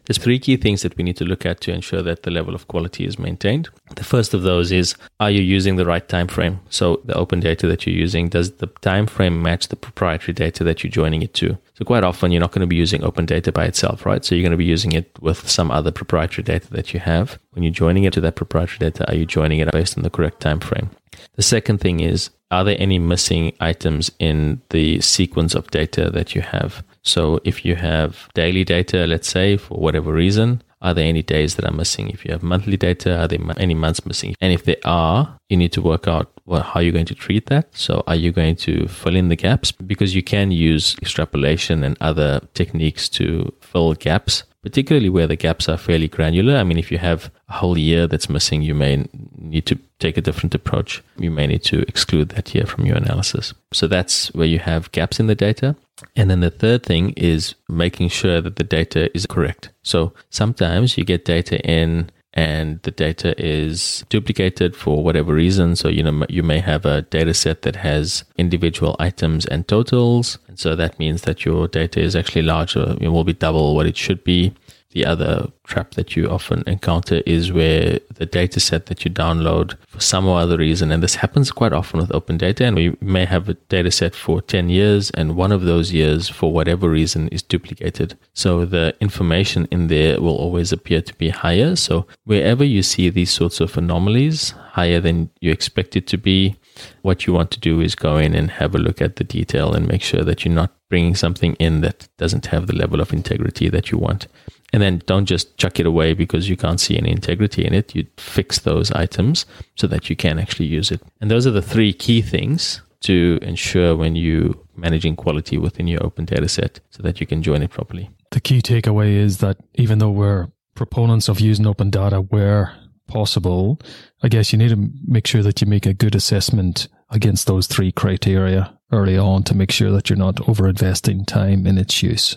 there's 0.09 0.17
three 0.17 0.39
key 0.39 0.57
things 0.57 0.81
that 0.81 0.97
we 0.97 1.05
need 1.05 1.19
to 1.19 1.25
look 1.27 1.45
at 1.45 1.61
to 1.61 1.71
ensure 1.71 2.01
that 2.01 2.23
the 2.23 2.31
level 2.31 2.55
of 2.55 2.67
quality 2.67 3.05
is 3.05 3.19
maintained. 3.19 3.69
The 3.95 4.03
first 4.03 4.33
of 4.33 4.41
those 4.41 4.73
is 4.73 4.95
are 5.21 5.31
you 5.31 5.43
using 5.43 5.77
the 5.77 5.85
right 5.85 6.09
time 6.09 6.29
frame? 6.29 6.61
So 6.71 7.03
the 7.05 7.13
open 7.13 7.41
data 7.41 7.67
that 7.67 7.87
you're 7.87 7.95
using, 7.95 8.31
does 8.31 8.53
the 8.53 8.69
time 8.81 9.07
frame 9.07 9.43
match 9.43 9.69
the 9.69 9.77
proprietary 9.77 10.33
data 10.33 10.65
that 10.65 10.83
you're 10.83 10.91
joining 10.91 11.21
it 11.21 11.35
to? 11.35 11.59
So 11.75 11.85
quite 11.85 12.05
often 12.05 12.33
you're 12.33 12.41
not 12.41 12.53
going 12.53 12.63
to 12.63 12.67
be 12.67 12.75
using 12.75 13.05
open 13.05 13.27
data 13.27 13.53
by 13.53 13.67
itself, 13.67 14.07
right? 14.07 14.25
So 14.25 14.35
you're 14.35 14.43
going 14.43 14.53
to 14.53 14.57
be 14.57 14.65
using 14.65 14.93
it 14.93 15.11
with 15.21 15.47
some 15.47 15.71
other 15.71 15.91
proprietary 15.91 16.43
data 16.43 16.71
that 16.71 16.95
you 16.95 17.01
have. 17.01 17.39
When 17.53 17.63
you're 17.63 17.71
joining 17.71 18.05
it 18.05 18.15
to 18.15 18.23
that 18.23 18.35
proprietary 18.35 18.91
data, 18.91 19.07
are 19.11 19.15
you 19.15 19.27
joining 19.27 19.59
it 19.59 19.71
based 19.73 19.99
on 19.99 20.05
the 20.05 20.11
correct 20.11 20.41
time 20.41 20.61
frame? 20.61 20.89
The 21.37 21.43
second 21.43 21.83
thing 21.83 22.01
is 22.01 22.31
are 22.51 22.65
there 22.65 22.77
any 22.79 22.99
missing 22.99 23.53
items 23.61 24.11
in 24.19 24.63
the 24.71 25.03
sequence 25.03 25.55
of 25.55 25.71
data 25.71 26.11
that 26.11 26.35
you 26.35 26.41
have? 26.41 26.83
So 27.03 27.41
if 27.45 27.65
you 27.65 27.77
have 27.77 28.29
daily 28.35 28.65
data, 28.65 29.07
let's 29.07 29.29
say, 29.29 29.57
for 29.57 29.79
whatever 29.79 30.13
reason, 30.13 30.63
are 30.81 30.95
there 30.95 31.07
any 31.07 31.23
days 31.23 31.57
that 31.57 31.65
are 31.65 31.75
missing? 31.75 32.09
If 32.11 32.25
you 32.25 32.31
have 32.33 32.43
monthly 32.43 32.77
data, 32.77 33.21
are 33.21 33.29
there 33.29 33.41
any 33.57 33.75
months 33.75 34.07
missing? 34.07 34.37
And 34.41 34.53
if 34.53 34.65
there 34.65 34.77
are, 34.85 35.39
you 35.49 35.57
need 35.57 35.73
to 35.73 35.83
work 35.83 36.07
out 36.07 36.31
well, 36.47 36.63
how 36.63 36.81
you're 36.81 36.93
going 36.93 37.05
to 37.07 37.15
treat 37.15 37.47
that. 37.47 37.69
So 37.77 38.03
are 38.07 38.17
you 38.17 38.33
going 38.33 38.57
to 38.57 38.89
fill 38.89 39.15
in 39.15 39.29
the 39.29 39.37
gaps? 39.37 39.71
Because 39.71 40.15
you 40.15 40.23
can 40.23 40.51
use 40.51 40.97
extrapolation 41.03 41.85
and 41.85 41.97
other 42.01 42.41
techniques 42.55 43.09
to 43.11 43.53
fill 43.61 43.93
gaps 43.95 44.45
particularly 44.63 45.09
where 45.09 45.27
the 45.27 45.37
gaps 45.37 45.69
are 45.69 45.77
fairly 45.77 46.09
granular. 46.09 46.57
I 46.57 46.65
mean, 46.65 46.79
if 46.79 46.91
you 46.91 46.99
have 46.99 47.31
a 47.49 47.55
whole 47.55 47.79
year 47.79 48.07
that's 48.07 48.29
missing, 48.29 48.63
you 48.63 48.75
may 48.75 49.07
need 49.37 49.67
to 49.67 49.79
take 49.99 50.17
a 50.17 50.21
different 50.21 50.55
approach. 50.55 51.03
You 51.17 51.31
may 51.31 51.47
need 51.47 51.63
to 51.65 51.83
exclude 51.83 52.31
that 52.31 52.55
year 52.55 52.67
from 52.67 52.87
your 52.87 52.97
analysis. 52.97 53.55
So 53.73 53.87
that's 53.87 54.33
where 54.35 54.47
you 54.47 54.59
have 54.59 54.93
gaps 54.93 55.21
in 55.21 55.27
the 55.27 55.35
data. 55.35 55.77
And 56.17 56.31
then 56.31 56.41
the 56.41 56.51
third 56.51 56.85
thing 56.85 57.11
is 57.11 57.55
making 57.69 58.09
sure 58.09 58.41
that 58.41 58.57
the 58.57 58.65
data 58.65 59.15
is 59.17 59.27
correct. 59.27 59.71
So 59.83 60.13
sometimes 60.31 60.97
you 60.97 61.05
get 61.05 61.25
data 61.25 61.61
in 61.61 62.11
and 62.35 62.81
the 62.83 62.91
data 62.91 63.35
is 63.39 64.05
duplicated 64.09 64.77
for 64.77 65.03
whatever 65.03 65.33
reason. 65.33 65.77
So, 65.77 65.89
you 65.89 66.03
know, 66.03 66.27
you 66.29 66.43
may 66.43 66.61
have 66.61 66.85
a 66.85 67.03
data 67.03 67.35
set 67.35 67.63
that 67.63 67.77
has 67.77 68.25
individual 68.37 68.97
items 68.99 69.47
and 69.47 69.67
totals. 69.67 70.39
And 70.47 70.59
so 70.59 70.77
that 70.77 70.99
means 70.99 71.23
that 71.23 71.45
your 71.45 71.69
data 71.69 72.01
is 72.01 72.15
actually 72.15 72.43
larger. 72.43 72.97
It 73.01 73.09
will 73.09 73.25
be 73.25 73.33
double 73.33 73.75
what 73.75 73.87
it 73.87 73.97
should 73.97 74.25
be. 74.25 74.53
The 74.91 75.05
other 75.05 75.49
trap 75.65 75.93
that 75.93 76.17
you 76.17 76.29
often 76.29 76.65
encounter 76.67 77.17
is 77.27 77.53
where 77.53 77.99
the 78.15 78.25
data 78.25 78.59
set 78.59 78.87
that 78.87 79.05
you 79.05 79.11
download 79.11 79.77
for 79.87 80.01
some 80.01 80.27
or 80.27 80.41
other 80.41 80.57
reason, 80.57 80.91
and 80.91 81.03
this 81.03 81.17
happens 81.17 81.53
quite 81.53 81.75
often 81.75 82.01
with 82.01 82.15
open 82.15 82.39
data, 82.39 82.65
and 82.65 82.75
we 82.75 82.97
may 83.01 83.27
have 83.27 83.49
a 83.49 83.55
data 83.55 83.91
set 83.91 84.15
for 84.15 84.41
10 84.41 84.71
years, 84.71 85.11
and 85.11 85.37
one 85.37 85.53
of 85.53 85.63
those 85.63 85.93
years, 85.93 86.29
for 86.29 86.53
whatever 86.53 86.89
reason, 86.89 87.29
is 87.29 87.43
duplicated. 87.43 88.17
So 88.33 88.65
the 88.65 88.95
information 89.01 89.69
in 89.71 89.89
there 89.89 90.21
will 90.23 90.37
always 90.37 90.73
appear 90.73 91.03
to 91.03 91.15
be 91.17 91.29
higher. 91.29 91.77
So 91.77 92.07
wherever 92.25 92.65
you 92.65 92.83
see 92.83 93.11
these 93.11 93.31
sorts 93.31 93.61
of 93.61 93.77
anomalies, 93.77 94.51
higher 94.73 95.01
than 95.01 95.29
you 95.41 95.51
expect 95.53 95.97
it 95.97 96.07
to 96.07 96.17
be, 96.17 96.57
what 97.03 97.27
you 97.27 97.33
want 97.33 97.51
to 97.53 97.61
do 97.61 97.81
is 97.81 97.95
go 97.95 98.17
in 98.17 98.35
and 98.35 98.51
have 98.53 98.75
a 98.75 98.79
look 98.79 99.01
at 99.01 99.17
the 99.17 99.25
detail 99.25 99.75
and 99.75 99.87
make 99.89 100.03
sure 100.03 100.23
that 100.23 100.45
you're 100.45 100.55
not 100.55 100.73
bringing 100.89 101.15
something 101.15 101.55
in 101.55 101.81
that 101.83 102.09
doesn't 102.17 102.47
have 102.47 102.67
the 102.67 102.77
level 102.77 103.01
of 103.01 103.13
integrity 103.13 103.69
that 103.69 103.91
you 103.91 103.99
want. 103.99 104.27
And 104.73 104.83
then 104.83 105.03
don't 105.07 105.27
just 105.27 105.57
chuck 105.57 105.81
it 105.81 105.87
away 105.87 106.13
because 106.15 106.49
you 106.49 106.57
can't 106.57 106.81
see 106.81 106.99
any 106.99 107.11
integrity 107.11 107.65
in 107.65 107.73
it. 107.73 107.95
You 107.95 108.07
fix 108.19 108.59
those 108.59 108.93
items 108.93 109.47
so 109.77 109.87
that 109.87 110.11
you 110.11 110.17
can 110.17 110.39
actually 110.39 110.67
use 110.67 110.91
it. 110.91 111.01
And 111.21 111.31
those 111.31 111.47
are 111.47 111.51
the 111.51 111.63
three 111.63 111.93
key 111.93 112.21
things 112.21 112.83
to 113.01 113.39
ensure 113.43 113.97
when 113.97 114.17
you 114.17 114.67
managing 114.77 115.17
quality 115.17 115.57
within 115.57 115.87
your 115.87 116.05
open 116.05 116.25
data 116.25 116.49
set 116.49 116.81
so 116.91 117.03
that 117.03 117.21
you 117.21 117.27
can 117.27 117.43
join 117.43 117.63
it 117.63 117.71
properly. 117.71 118.11
The 118.31 118.41
key 118.41 118.61
takeaway 118.61 119.15
is 119.15 119.39
that 119.39 119.57
even 119.75 119.99
though 119.99 120.11
we're 120.11 120.49
proponents 120.75 121.29
of 121.29 121.41
using 121.41 121.67
open 121.67 121.91
data 121.91 122.21
where 122.21 122.77
possible, 123.09 123.81
I 124.23 124.29
guess 124.29 124.53
you 124.53 124.59
need 124.59 124.71
to 124.71 124.91
make 125.07 125.27
sure 125.27 125.43
that 125.43 125.61
you 125.61 125.67
make 125.67 125.87
a 125.87 125.95
good 125.95 126.15
assessment 126.15 126.89
against 127.11 127.47
those 127.47 127.67
three 127.67 127.91
criteria 127.91 128.79
early 128.93 129.19
on 129.19 129.43
to 129.45 129.55
make 129.55 129.71
sure 129.71 129.91
that 129.91 130.09
you're 130.09 130.17
not 130.17 130.49
over 130.49 130.69
investing 130.69 131.25
time 131.25 131.67
in 131.67 131.79
its 131.79 132.03
use. 132.03 132.37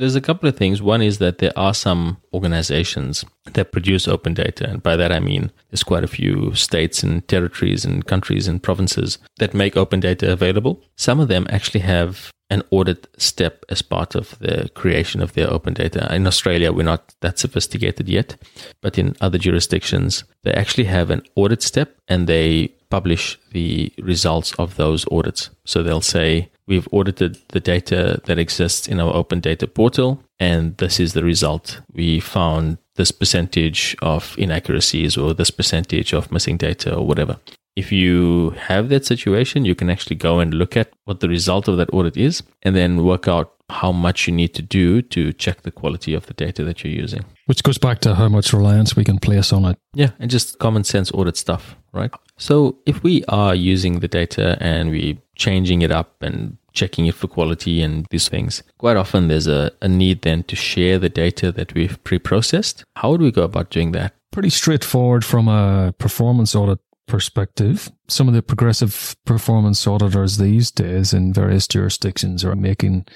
There's 0.00 0.16
a 0.16 0.20
couple 0.22 0.48
of 0.48 0.56
things. 0.56 0.80
One 0.80 1.02
is 1.02 1.18
that 1.18 1.38
there 1.38 1.52
are 1.56 1.74
some 1.74 2.16
organizations 2.32 3.22
that 3.52 3.70
produce 3.70 4.08
open 4.08 4.32
data. 4.32 4.66
And 4.66 4.82
by 4.82 4.96
that, 4.96 5.12
I 5.12 5.20
mean 5.20 5.50
there's 5.68 5.82
quite 5.82 6.04
a 6.04 6.08
few 6.08 6.54
states 6.54 7.02
and 7.02 7.28
territories 7.28 7.84
and 7.84 8.06
countries 8.06 8.48
and 8.48 8.62
provinces 8.62 9.18
that 9.40 9.52
make 9.52 9.76
open 9.76 10.00
data 10.00 10.32
available. 10.32 10.82
Some 10.96 11.20
of 11.20 11.28
them 11.28 11.46
actually 11.50 11.80
have 11.80 12.30
an 12.48 12.62
audit 12.70 13.08
step 13.18 13.62
as 13.68 13.82
part 13.82 14.14
of 14.14 14.38
the 14.38 14.70
creation 14.74 15.20
of 15.20 15.34
their 15.34 15.50
open 15.52 15.74
data. 15.74 16.12
In 16.14 16.26
Australia, 16.26 16.72
we're 16.72 16.82
not 16.82 17.14
that 17.20 17.38
sophisticated 17.38 18.08
yet, 18.08 18.36
but 18.80 18.96
in 18.96 19.14
other 19.20 19.36
jurisdictions, 19.36 20.24
they 20.44 20.52
actually 20.54 20.84
have 20.84 21.10
an 21.10 21.22
audit 21.36 21.62
step 21.62 21.98
and 22.08 22.26
they 22.26 22.72
publish 22.90 23.38
the 23.52 23.92
results 23.98 24.52
of 24.54 24.76
those 24.76 25.06
audits. 25.10 25.50
So 25.64 25.82
they'll 25.82 26.00
say, 26.00 26.50
We've 26.66 26.88
audited 26.92 27.36
the 27.48 27.58
data 27.58 28.20
that 28.26 28.38
exists 28.38 28.86
in 28.86 29.00
our 29.00 29.12
open 29.12 29.40
data 29.40 29.66
portal, 29.66 30.22
and 30.38 30.76
this 30.76 31.00
is 31.00 31.14
the 31.14 31.24
result. 31.24 31.80
We 31.92 32.20
found 32.20 32.78
this 32.94 33.10
percentage 33.10 33.96
of 34.02 34.36
inaccuracies 34.38 35.16
or 35.16 35.34
this 35.34 35.50
percentage 35.50 36.12
of 36.12 36.30
missing 36.30 36.56
data 36.56 36.94
or 36.94 37.04
whatever. 37.04 37.38
If 37.74 37.90
you 37.90 38.50
have 38.50 38.88
that 38.90 39.04
situation, 39.04 39.64
you 39.64 39.74
can 39.74 39.90
actually 39.90 40.14
go 40.14 40.38
and 40.38 40.54
look 40.54 40.76
at 40.76 40.92
what 41.06 41.18
the 41.18 41.28
result 41.28 41.66
of 41.66 41.76
that 41.78 41.92
audit 41.92 42.16
is 42.16 42.44
and 42.62 42.76
then 42.76 43.04
work 43.04 43.26
out 43.26 43.52
how 43.68 43.90
much 43.90 44.28
you 44.28 44.34
need 44.34 44.54
to 44.54 44.62
do 44.62 45.02
to 45.02 45.32
check 45.32 45.62
the 45.62 45.70
quality 45.70 46.14
of 46.14 46.26
the 46.26 46.34
data 46.34 46.62
that 46.64 46.84
you're 46.84 46.92
using. 46.92 47.24
Which 47.46 47.62
goes 47.62 47.78
back 47.78 48.00
to 48.00 48.14
how 48.14 48.28
much 48.28 48.52
reliance 48.52 48.94
we 48.94 49.04
can 49.04 49.18
place 49.18 49.52
on 49.52 49.64
it. 49.64 49.78
Yeah, 49.94 50.10
and 50.18 50.30
just 50.30 50.58
common 50.58 50.84
sense 50.84 51.10
audit 51.12 51.36
stuff, 51.36 51.76
right? 51.92 52.12
So 52.40 52.78
if 52.86 53.02
we 53.02 53.22
are 53.28 53.54
using 53.54 54.00
the 54.00 54.08
data 54.08 54.56
and 54.60 54.90
we're 54.90 55.18
changing 55.36 55.82
it 55.82 55.92
up 55.92 56.22
and 56.22 56.56
checking 56.72 57.06
it 57.06 57.14
for 57.14 57.28
quality 57.28 57.82
and 57.82 58.06
these 58.10 58.28
things. 58.28 58.62
Quite 58.78 58.96
often 58.96 59.28
there's 59.28 59.46
a, 59.46 59.72
a 59.82 59.88
need 59.88 60.22
then 60.22 60.42
to 60.44 60.56
share 60.56 60.98
the 60.98 61.08
data 61.08 61.52
that 61.52 61.74
we've 61.74 62.02
pre-processed. 62.04 62.84
How 62.96 63.10
would 63.10 63.20
we 63.20 63.32
go 63.32 63.42
about 63.42 63.70
doing 63.70 63.92
that? 63.92 64.14
Pretty 64.30 64.50
straightforward 64.50 65.24
from 65.24 65.48
a 65.48 65.92
performance 65.98 66.54
audit 66.54 66.78
perspective. 67.06 67.90
Some 68.08 68.28
of 68.28 68.34
the 68.34 68.42
progressive 68.42 69.16
performance 69.26 69.84
auditors 69.86 70.38
these 70.38 70.70
days 70.70 71.12
in 71.12 71.32
various 71.32 71.66
jurisdictions 71.66 72.44
are 72.44 72.54
making 72.54 73.06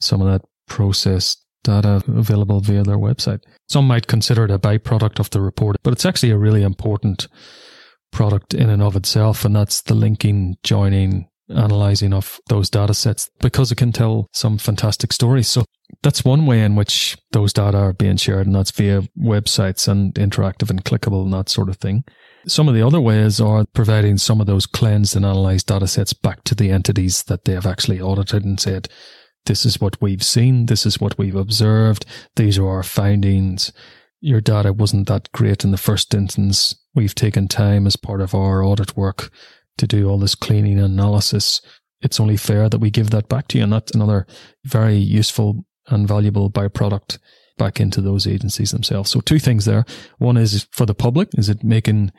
some 0.00 0.20
of 0.20 0.28
that 0.28 0.46
process 0.66 1.36
data 1.64 2.02
available 2.06 2.60
via 2.60 2.82
their 2.82 2.98
website. 2.98 3.42
Some 3.68 3.86
might 3.86 4.06
consider 4.06 4.44
it 4.44 4.50
a 4.50 4.58
byproduct 4.58 5.18
of 5.18 5.30
the 5.30 5.40
report, 5.40 5.76
but 5.82 5.92
it's 5.92 6.04
actually 6.04 6.30
a 6.30 6.38
really 6.38 6.62
important 6.62 7.26
product 8.10 8.54
in 8.54 8.70
and 8.70 8.82
of 8.82 8.96
itself. 8.96 9.44
And 9.44 9.54
that's 9.54 9.82
the 9.82 9.94
linking, 9.94 10.56
joining, 10.62 11.28
analyzing 11.48 12.12
of 12.12 12.40
those 12.48 12.70
data 12.70 12.94
sets 12.94 13.30
because 13.40 13.72
it 13.72 13.76
can 13.76 13.92
tell 13.92 14.28
some 14.32 14.58
fantastic 14.58 15.12
stories. 15.12 15.48
So 15.48 15.64
that's 16.02 16.24
one 16.24 16.46
way 16.46 16.62
in 16.62 16.76
which 16.76 17.16
those 17.32 17.52
data 17.52 17.78
are 17.78 17.92
being 17.92 18.16
shared, 18.16 18.46
and 18.46 18.54
that's 18.54 18.70
via 18.70 19.02
websites 19.18 19.88
and 19.88 20.14
interactive 20.14 20.70
and 20.70 20.84
clickable 20.84 21.24
and 21.24 21.32
that 21.32 21.48
sort 21.48 21.68
of 21.68 21.78
thing. 21.78 22.04
Some 22.46 22.68
of 22.68 22.74
the 22.74 22.86
other 22.86 23.00
ways 23.00 23.40
are 23.40 23.64
providing 23.72 24.18
some 24.18 24.40
of 24.40 24.46
those 24.46 24.66
cleansed 24.66 25.16
and 25.16 25.24
analyzed 25.24 25.66
data 25.66 25.86
sets 25.86 26.12
back 26.12 26.44
to 26.44 26.54
the 26.54 26.70
entities 26.70 27.24
that 27.24 27.44
they 27.44 27.52
have 27.52 27.66
actually 27.66 28.00
audited 28.00 28.44
and 28.44 28.60
said, 28.60 28.88
this 29.46 29.64
is 29.64 29.80
what 29.80 30.00
we've 30.00 30.22
seen, 30.22 30.66
this 30.66 30.84
is 30.84 31.00
what 31.00 31.16
we've 31.18 31.34
observed, 31.34 32.04
these 32.36 32.58
are 32.58 32.68
our 32.68 32.82
findings. 32.82 33.72
Your 34.20 34.40
data 34.40 34.72
wasn't 34.72 35.08
that 35.08 35.30
great 35.32 35.64
in 35.64 35.70
the 35.70 35.78
first 35.78 36.12
instance. 36.12 36.74
We've 36.98 37.14
taken 37.14 37.46
time 37.46 37.86
as 37.86 37.94
part 37.94 38.20
of 38.20 38.34
our 38.34 38.60
audit 38.60 38.96
work 38.96 39.30
to 39.76 39.86
do 39.86 40.08
all 40.08 40.18
this 40.18 40.34
cleaning 40.34 40.80
and 40.80 40.94
analysis. 40.94 41.60
It's 42.00 42.18
only 42.18 42.36
fair 42.36 42.68
that 42.68 42.80
we 42.80 42.90
give 42.90 43.10
that 43.10 43.28
back 43.28 43.46
to 43.48 43.58
you. 43.58 43.62
And 43.62 43.72
that's 43.72 43.92
another 43.92 44.26
very 44.64 44.96
useful 44.96 45.64
and 45.86 46.08
valuable 46.08 46.50
byproduct 46.50 47.18
back 47.56 47.78
into 47.78 48.00
those 48.00 48.26
agencies 48.26 48.72
themselves. 48.72 49.12
So 49.12 49.20
two 49.20 49.38
things 49.38 49.64
there. 49.64 49.84
One 50.18 50.36
is 50.36 50.66
for 50.72 50.86
the 50.86 50.94
public, 50.94 51.28
is 51.38 51.48
it 51.48 51.62
making 51.62 52.10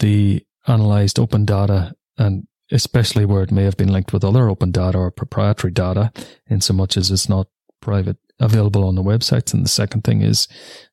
the 0.00 0.44
analyzed 0.68 1.18
open 1.18 1.46
data 1.46 1.94
and 2.18 2.46
especially 2.70 3.24
where 3.24 3.42
it 3.42 3.50
may 3.50 3.64
have 3.64 3.78
been 3.78 3.90
linked 3.90 4.12
with 4.12 4.22
other 4.22 4.50
open 4.50 4.70
data 4.70 4.98
or 4.98 5.10
proprietary 5.10 5.72
data 5.72 6.12
in 6.46 6.60
so 6.60 6.74
much 6.74 6.98
as 6.98 7.10
it's 7.10 7.30
not 7.30 7.46
private 7.80 8.18
available 8.38 8.86
on 8.86 8.96
the 8.96 9.02
websites. 9.02 9.54
And 9.54 9.64
the 9.64 9.70
second 9.70 10.04
thing 10.04 10.20
is 10.20 10.46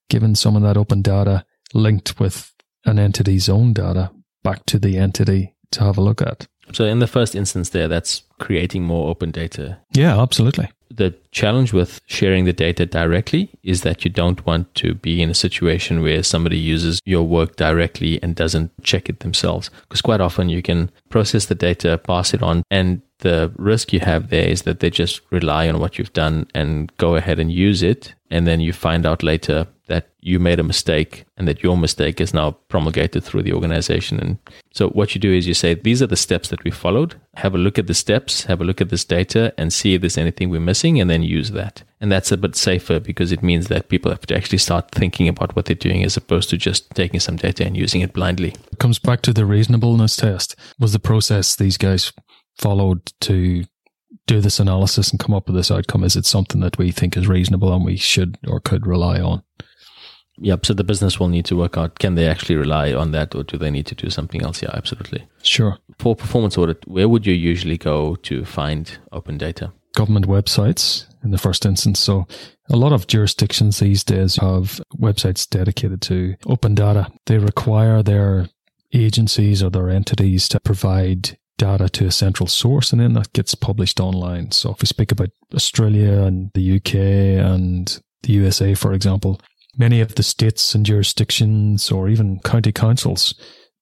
given 0.09 0.33
some 0.33 0.55
of 0.55 0.61
that 0.61 0.77
open 0.77 1.01
data 1.01 1.43
linked 1.73 2.21
with 2.21 2.52
an 2.85 2.99
entity's 2.99 3.49
own 3.49 3.73
data 3.73 4.11
back 4.43 4.65
to 4.67 4.79
the 4.79 4.97
entity 4.97 5.55
to 5.71 5.83
have 5.83 5.97
a 5.97 6.01
look 6.01 6.21
at. 6.21 6.47
So 6.71 6.85
in 6.85 6.99
the 6.99 7.07
first 7.07 7.35
instance 7.35 7.69
there, 7.69 7.87
that's 7.87 8.23
creating 8.39 8.83
more 8.83 9.09
open 9.09 9.31
data. 9.31 9.79
Yeah, 9.93 10.21
absolutely 10.21 10.69
the 10.95 11.15
challenge 11.31 11.73
with 11.73 11.99
sharing 12.05 12.45
the 12.45 12.53
data 12.53 12.85
directly 12.85 13.49
is 13.63 13.81
that 13.81 14.05
you 14.05 14.11
don't 14.11 14.45
want 14.45 14.73
to 14.75 14.93
be 14.93 15.21
in 15.21 15.29
a 15.29 15.35
situation 15.35 16.01
where 16.01 16.23
somebody 16.23 16.57
uses 16.57 16.99
your 17.05 17.23
work 17.23 17.55
directly 17.55 18.21
and 18.21 18.35
doesn't 18.35 18.71
check 18.83 19.09
it 19.09 19.21
themselves. 19.21 19.69
Because 19.81 20.01
quite 20.01 20.21
often 20.21 20.49
you 20.49 20.61
can 20.61 20.91
process 21.09 21.45
the 21.47 21.55
data, 21.55 21.97
pass 21.97 22.33
it 22.33 22.43
on, 22.43 22.63
and 22.69 23.01
the 23.19 23.53
risk 23.57 23.93
you 23.93 24.01
have 24.01 24.29
there 24.29 24.47
is 24.47 24.63
that 24.63 24.81
they 24.81 24.89
just 24.89 25.21
rely 25.31 25.69
on 25.69 25.79
what 25.79 25.97
you've 25.97 26.13
done 26.13 26.45
and 26.53 26.95
go 26.97 27.15
ahead 27.15 27.39
and 27.39 27.51
use 27.51 27.81
it. 27.81 28.13
And 28.29 28.45
then 28.45 28.59
you 28.59 28.73
find 28.73 29.05
out 29.05 29.23
later 29.23 29.67
that 29.87 30.09
you 30.21 30.39
made 30.39 30.59
a 30.59 30.63
mistake 30.63 31.25
and 31.35 31.47
that 31.47 31.61
your 31.61 31.77
mistake 31.77 32.21
is 32.21 32.33
now 32.33 32.51
promulgated 32.69 33.23
through 33.23 33.43
the 33.43 33.51
organization. 33.51 34.19
And 34.19 34.37
so 34.71 34.89
what 34.89 35.13
you 35.13 35.19
do 35.19 35.33
is 35.33 35.45
you 35.45 35.53
say, 35.53 35.73
these 35.73 36.01
are 36.01 36.07
the 36.07 36.15
steps 36.15 36.49
that 36.49 36.63
we 36.63 36.71
followed. 36.71 37.19
Have 37.35 37.53
a 37.53 37.57
look 37.57 37.77
at 37.77 37.87
the 37.87 37.93
steps, 37.93 38.45
have 38.45 38.61
a 38.61 38.63
look 38.63 38.79
at 38.79 38.89
this 38.89 39.03
data 39.03 39.53
and 39.57 39.73
see 39.73 39.93
if 39.93 40.01
there's 40.01 40.17
anything 40.17 40.49
we're 40.49 40.61
missing 40.61 41.01
and 41.01 41.09
then 41.09 41.21
use 41.21 41.51
that. 41.51 41.83
And 41.99 42.11
that's 42.11 42.31
a 42.31 42.37
bit 42.37 42.55
safer 42.55 42.99
because 42.99 43.31
it 43.31 43.43
means 43.43 43.67
that 43.67 43.89
people 43.89 44.11
have 44.11 44.25
to 44.27 44.35
actually 44.35 44.57
start 44.59 44.91
thinking 44.91 45.27
about 45.27 45.55
what 45.55 45.65
they're 45.65 45.75
doing 45.75 46.03
as 46.03 46.15
opposed 46.15 46.49
to 46.51 46.57
just 46.57 46.89
taking 46.91 47.19
some 47.19 47.35
data 47.35 47.65
and 47.65 47.75
using 47.75 48.01
it 48.01 48.13
blindly. 48.13 48.55
It 48.71 48.79
comes 48.79 48.99
back 48.99 49.21
to 49.23 49.33
the 49.33 49.45
reasonableness 49.45 50.15
test. 50.15 50.55
Was 50.79 50.93
the 50.93 50.99
process 50.99 51.55
these 51.55 51.77
guys 51.77 52.13
followed 52.57 53.11
to 53.21 53.65
do 54.27 54.39
this 54.39 54.59
analysis 54.59 55.11
and 55.11 55.19
come 55.19 55.35
up 55.35 55.47
with 55.47 55.55
this 55.55 55.71
outcome? 55.71 56.03
Is 56.03 56.15
it 56.15 56.25
something 56.25 56.61
that 56.61 56.77
we 56.77 56.91
think 56.91 57.17
is 57.17 57.27
reasonable 57.27 57.73
and 57.73 57.83
we 57.83 57.97
should 57.97 58.37
or 58.47 58.59
could 58.59 58.87
rely 58.87 59.19
on? 59.19 59.43
Yep. 60.37 60.65
So 60.65 60.73
the 60.73 60.83
business 60.83 61.19
will 61.19 61.27
need 61.27 61.45
to 61.45 61.55
work 61.55 61.77
out 61.77 61.99
can 61.99 62.15
they 62.15 62.27
actually 62.27 62.55
rely 62.55 62.93
on 62.93 63.11
that 63.11 63.35
or 63.35 63.43
do 63.43 63.57
they 63.57 63.69
need 63.69 63.85
to 63.87 63.95
do 63.95 64.09
something 64.09 64.41
else? 64.41 64.61
Yeah, 64.61 64.71
absolutely. 64.73 65.25
Sure. 65.43 65.77
For 65.99 66.15
performance 66.15 66.57
audit, 66.57 66.87
where 66.87 67.07
would 67.07 67.25
you 67.25 67.33
usually 67.33 67.77
go 67.77 68.15
to 68.15 68.45
find 68.45 68.97
open 69.11 69.37
data? 69.37 69.71
Government 69.93 70.27
websites 70.27 71.05
in 71.23 71.31
the 71.31 71.37
first 71.37 71.65
instance. 71.65 71.99
So 71.99 72.27
a 72.69 72.75
lot 72.75 72.93
of 72.93 73.07
jurisdictions 73.07 73.79
these 73.79 74.03
days 74.03 74.37
have 74.37 74.81
websites 74.97 75.47
dedicated 75.47 76.01
to 76.03 76.35
open 76.47 76.73
data. 76.73 77.11
They 77.27 77.37
require 77.37 78.01
their 78.01 78.49
agencies 78.91 79.61
or 79.61 79.69
their 79.69 79.89
entities 79.89 80.47
to 80.49 80.59
provide 80.59 81.37
data 81.57 81.87
to 81.87 82.07
a 82.07 82.11
central 82.11 82.47
source 82.47 82.91
and 82.91 82.99
then 82.99 83.13
that 83.13 83.31
gets 83.33 83.53
published 83.53 83.99
online. 83.99 84.51
So 84.51 84.71
if 84.71 84.81
we 84.81 84.87
speak 84.87 85.11
about 85.11 85.29
Australia 85.53 86.23
and 86.23 86.51
the 86.53 86.77
UK 86.77 86.95
and 86.95 88.01
the 88.23 88.33
USA, 88.33 88.73
for 88.73 88.93
example, 88.93 89.39
many 89.77 90.01
of 90.01 90.15
the 90.15 90.23
states 90.23 90.75
and 90.75 90.85
jurisdictions 90.85 91.91
or 91.91 92.09
even 92.09 92.39
county 92.39 92.71
councils 92.71 93.33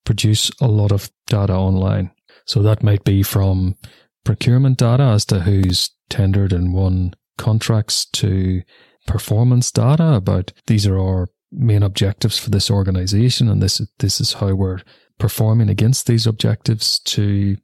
produce 0.06 0.52
a 0.60 0.68
lot 0.68 0.92
of 0.92 1.10
data 1.28 1.54
online. 1.54 2.12
So 2.46 2.62
that 2.62 2.84
might 2.84 3.04
be 3.04 3.24
from 3.24 3.76
procurement 4.24 4.78
data 4.78 5.04
as 5.04 5.26
to 5.26 5.42
who's 5.42 5.92
tendered 6.10 6.54
and 6.54 6.74
won 6.74 7.14
contracts 7.38 8.06
to 8.06 8.62
performance 9.08 9.72
data 9.72 10.14
about 10.14 10.52
these 10.68 10.86
are 10.86 11.00
our 11.00 11.28
main 11.52 11.84
objectives 11.84 12.38
for 12.38 12.50
this 12.50 12.70
organization 12.70 13.50
and 13.50 13.62
this 13.62 13.82
this 14.00 14.22
is 14.22 14.34
how 14.34 14.54
we're 14.54 14.80
performing 15.18 15.70
against 15.70 16.06
these 16.06 16.28
objectives 16.28 17.00
to 17.00 17.58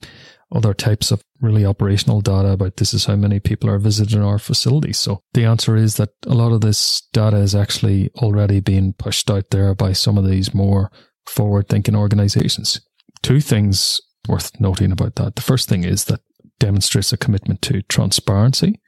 other 0.51 0.73
types 0.73 1.11
of 1.11 1.23
really 1.41 1.65
operational 1.65 2.21
data 2.21 2.49
about 2.49 2.77
this 2.77 2.93
is 2.93 3.05
how 3.05 3.15
many 3.15 3.39
people 3.39 3.69
are 3.69 3.79
visiting 3.79 4.23
our 4.23 4.39
facilities. 4.39 4.97
So 4.97 5.21
the 5.33 5.43
answer 5.43 5.75
is 5.75 5.95
that 5.97 6.09
a 6.25 6.33
lot 6.33 6.53
of 6.53 6.61
this 6.61 7.01
data 7.11 7.37
is 7.37 7.53
actually 7.53 8.09
already 8.15 8.59
being 8.59 8.93
pushed 8.93 9.29
out 9.29 9.49
there 9.51 9.75
by 9.75 9.91
some 9.91 10.17
of 10.17 10.27
these 10.27 10.53
more 10.53 10.91
forward 11.25 11.67
thinking 11.67 11.95
organizations. 11.95 12.79
Two 13.21 13.41
things 13.41 13.99
worth 14.27 14.59
noting 14.59 14.91
about 14.91 15.15
that. 15.15 15.35
The 15.35 15.41
first 15.41 15.67
thing 15.67 15.83
is 15.83 16.05
that 16.05 16.21
demonstrates 16.59 17.13
a 17.13 17.17
commitment 17.17 17.61
to 17.63 17.81
transparency. 17.83 18.79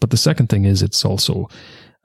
But 0.00 0.10
the 0.10 0.16
second 0.16 0.48
thing 0.48 0.64
is 0.64 0.82
it's 0.82 1.04
also 1.04 1.48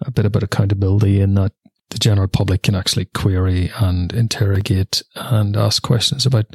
a 0.02 0.12
bit 0.12 0.26
about 0.26 0.44
accountability 0.44 1.22
in 1.22 1.34
that 1.36 1.54
the 1.90 1.98
general 1.98 2.28
public 2.28 2.64
can 2.64 2.76
actually 2.76 3.06
query 3.06 3.72
and 3.80 4.12
interrogate 4.12 5.02
and 5.16 5.56
ask 5.56 5.82
questions 5.82 6.26
about 6.26 6.46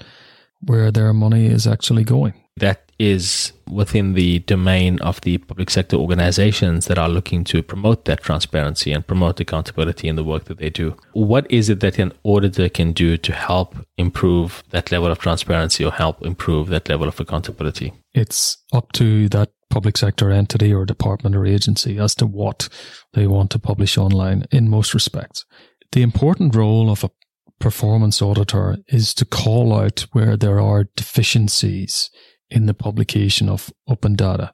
where 0.61 0.91
their 0.91 1.13
money 1.13 1.47
is 1.47 1.67
actually 1.67 2.05
going. 2.05 2.35
That 2.57 2.93
is 2.99 3.53
within 3.69 4.13
the 4.13 4.41
domain 4.41 5.01
of 5.01 5.21
the 5.23 5.39
public 5.39 5.71
sector 5.71 5.97
organizations 5.97 6.87
that 6.87 6.99
are 6.99 7.09
looking 7.09 7.43
to 7.45 7.63
promote 7.63 8.05
that 8.05 8.23
transparency 8.23 8.93
and 8.93 9.07
promote 9.07 9.41
accountability 9.41 10.07
in 10.07 10.17
the 10.17 10.23
work 10.23 10.45
that 10.45 10.59
they 10.59 10.71
do. 10.71 10.97
What 11.13 11.51
is 11.51 11.69
it 11.69 11.81
that 11.81 11.99
an 11.99 12.13
auditor 12.23 12.69
can 12.69 12.93
do 12.93 13.17
to 13.17 13.33
help 13.33 13.77
improve 13.97 14.63
that 14.71 14.93
level 14.93 15.11
of 15.11 15.19
transparency 15.19 15.85
or 15.85 15.91
help 15.91 16.25
improve 16.25 16.69
that 16.69 16.89
level 16.89 17.09
of 17.09 17.19
accountability? 17.19 17.93
It's 18.15 18.59
up 18.73 18.93
to 18.93 19.29
that 19.31 19.51
public 19.71 19.97
sector 19.97 20.31
entity 20.31 20.73
or 20.73 20.85
department 20.85 21.35
or 21.35 21.47
agency 21.47 21.99
as 21.99 22.15
to 22.17 22.27
what 22.27 22.69
they 23.15 23.27
want 23.27 23.51
to 23.53 23.59
publish 23.59 23.97
online 23.97 24.45
in 24.53 24.69
most 24.69 24.93
respects. 24.93 25.47
The 25.93 26.03
important 26.03 26.55
role 26.55 26.91
of 26.91 27.03
a 27.03 27.11
performance 27.59 28.21
auditor 28.21 28.77
is 28.89 29.15
to 29.15 29.25
call 29.25 29.73
out 29.73 30.07
where 30.13 30.37
there 30.37 30.61
are 30.61 30.85
deficiencies 30.97 32.11
in 32.53 32.67
the 32.67 32.75
publication 32.75 33.49
of 33.49 33.73
open 33.89 34.15
data. 34.15 34.53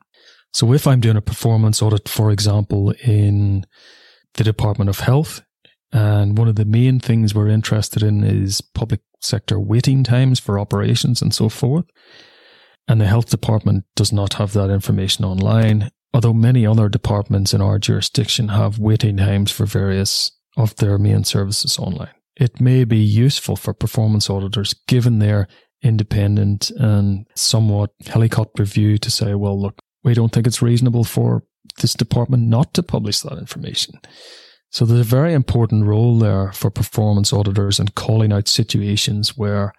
So 0.52 0.72
if 0.72 0.86
I'm 0.86 1.00
doing 1.00 1.16
a 1.16 1.22
performance 1.22 1.82
audit, 1.82 2.08
for 2.08 2.30
example, 2.30 2.94
in 3.04 3.66
the 4.34 4.44
Department 4.44 4.88
of 4.88 5.00
Health, 5.00 5.42
and 5.92 6.36
one 6.36 6.48
of 6.48 6.56
the 6.56 6.64
main 6.64 7.00
things 7.00 7.34
we're 7.34 7.48
interested 7.48 8.02
in 8.02 8.22
is 8.24 8.60
public 8.60 9.00
sector 9.20 9.58
waiting 9.58 10.04
times 10.04 10.38
for 10.38 10.58
operations 10.58 11.20
and 11.20 11.34
so 11.34 11.48
forth, 11.48 11.84
and 12.86 13.00
the 13.00 13.06
health 13.06 13.30
department 13.30 13.84
does 13.96 14.12
not 14.12 14.34
have 14.34 14.52
that 14.52 14.70
information 14.70 15.24
online, 15.24 15.90
although 16.14 16.32
many 16.32 16.66
other 16.66 16.88
departments 16.88 17.52
in 17.52 17.60
our 17.60 17.78
jurisdiction 17.78 18.48
have 18.48 18.78
waiting 18.78 19.16
times 19.16 19.50
for 19.50 19.66
various 19.66 20.30
of 20.56 20.74
their 20.76 20.98
main 20.98 21.24
services 21.24 21.78
online. 21.78 22.14
It 22.36 22.60
may 22.60 22.84
be 22.84 22.98
useful 22.98 23.56
for 23.56 23.74
performance 23.74 24.30
auditors, 24.30 24.74
given 24.86 25.18
their 25.18 25.48
independent 25.82 26.70
and 26.70 27.26
somewhat 27.34 27.90
helicopter 28.06 28.64
view, 28.64 28.98
to 28.98 29.10
say, 29.10 29.34
well, 29.34 29.60
look, 29.60 29.78
we 30.04 30.14
don't 30.14 30.32
think 30.32 30.46
it's 30.46 30.62
reasonable 30.62 31.04
for 31.04 31.44
this 31.80 31.94
department 31.94 32.44
not 32.44 32.74
to 32.74 32.82
publish 32.82 33.20
that 33.20 33.38
information. 33.38 34.00
So 34.70 34.84
there's 34.84 35.00
a 35.00 35.04
very 35.04 35.32
important 35.32 35.86
role 35.86 36.18
there 36.18 36.52
for 36.52 36.70
performance 36.70 37.32
auditors 37.32 37.80
in 37.80 37.88
calling 37.88 38.32
out 38.32 38.48
situations 38.48 39.36
where 39.36 39.72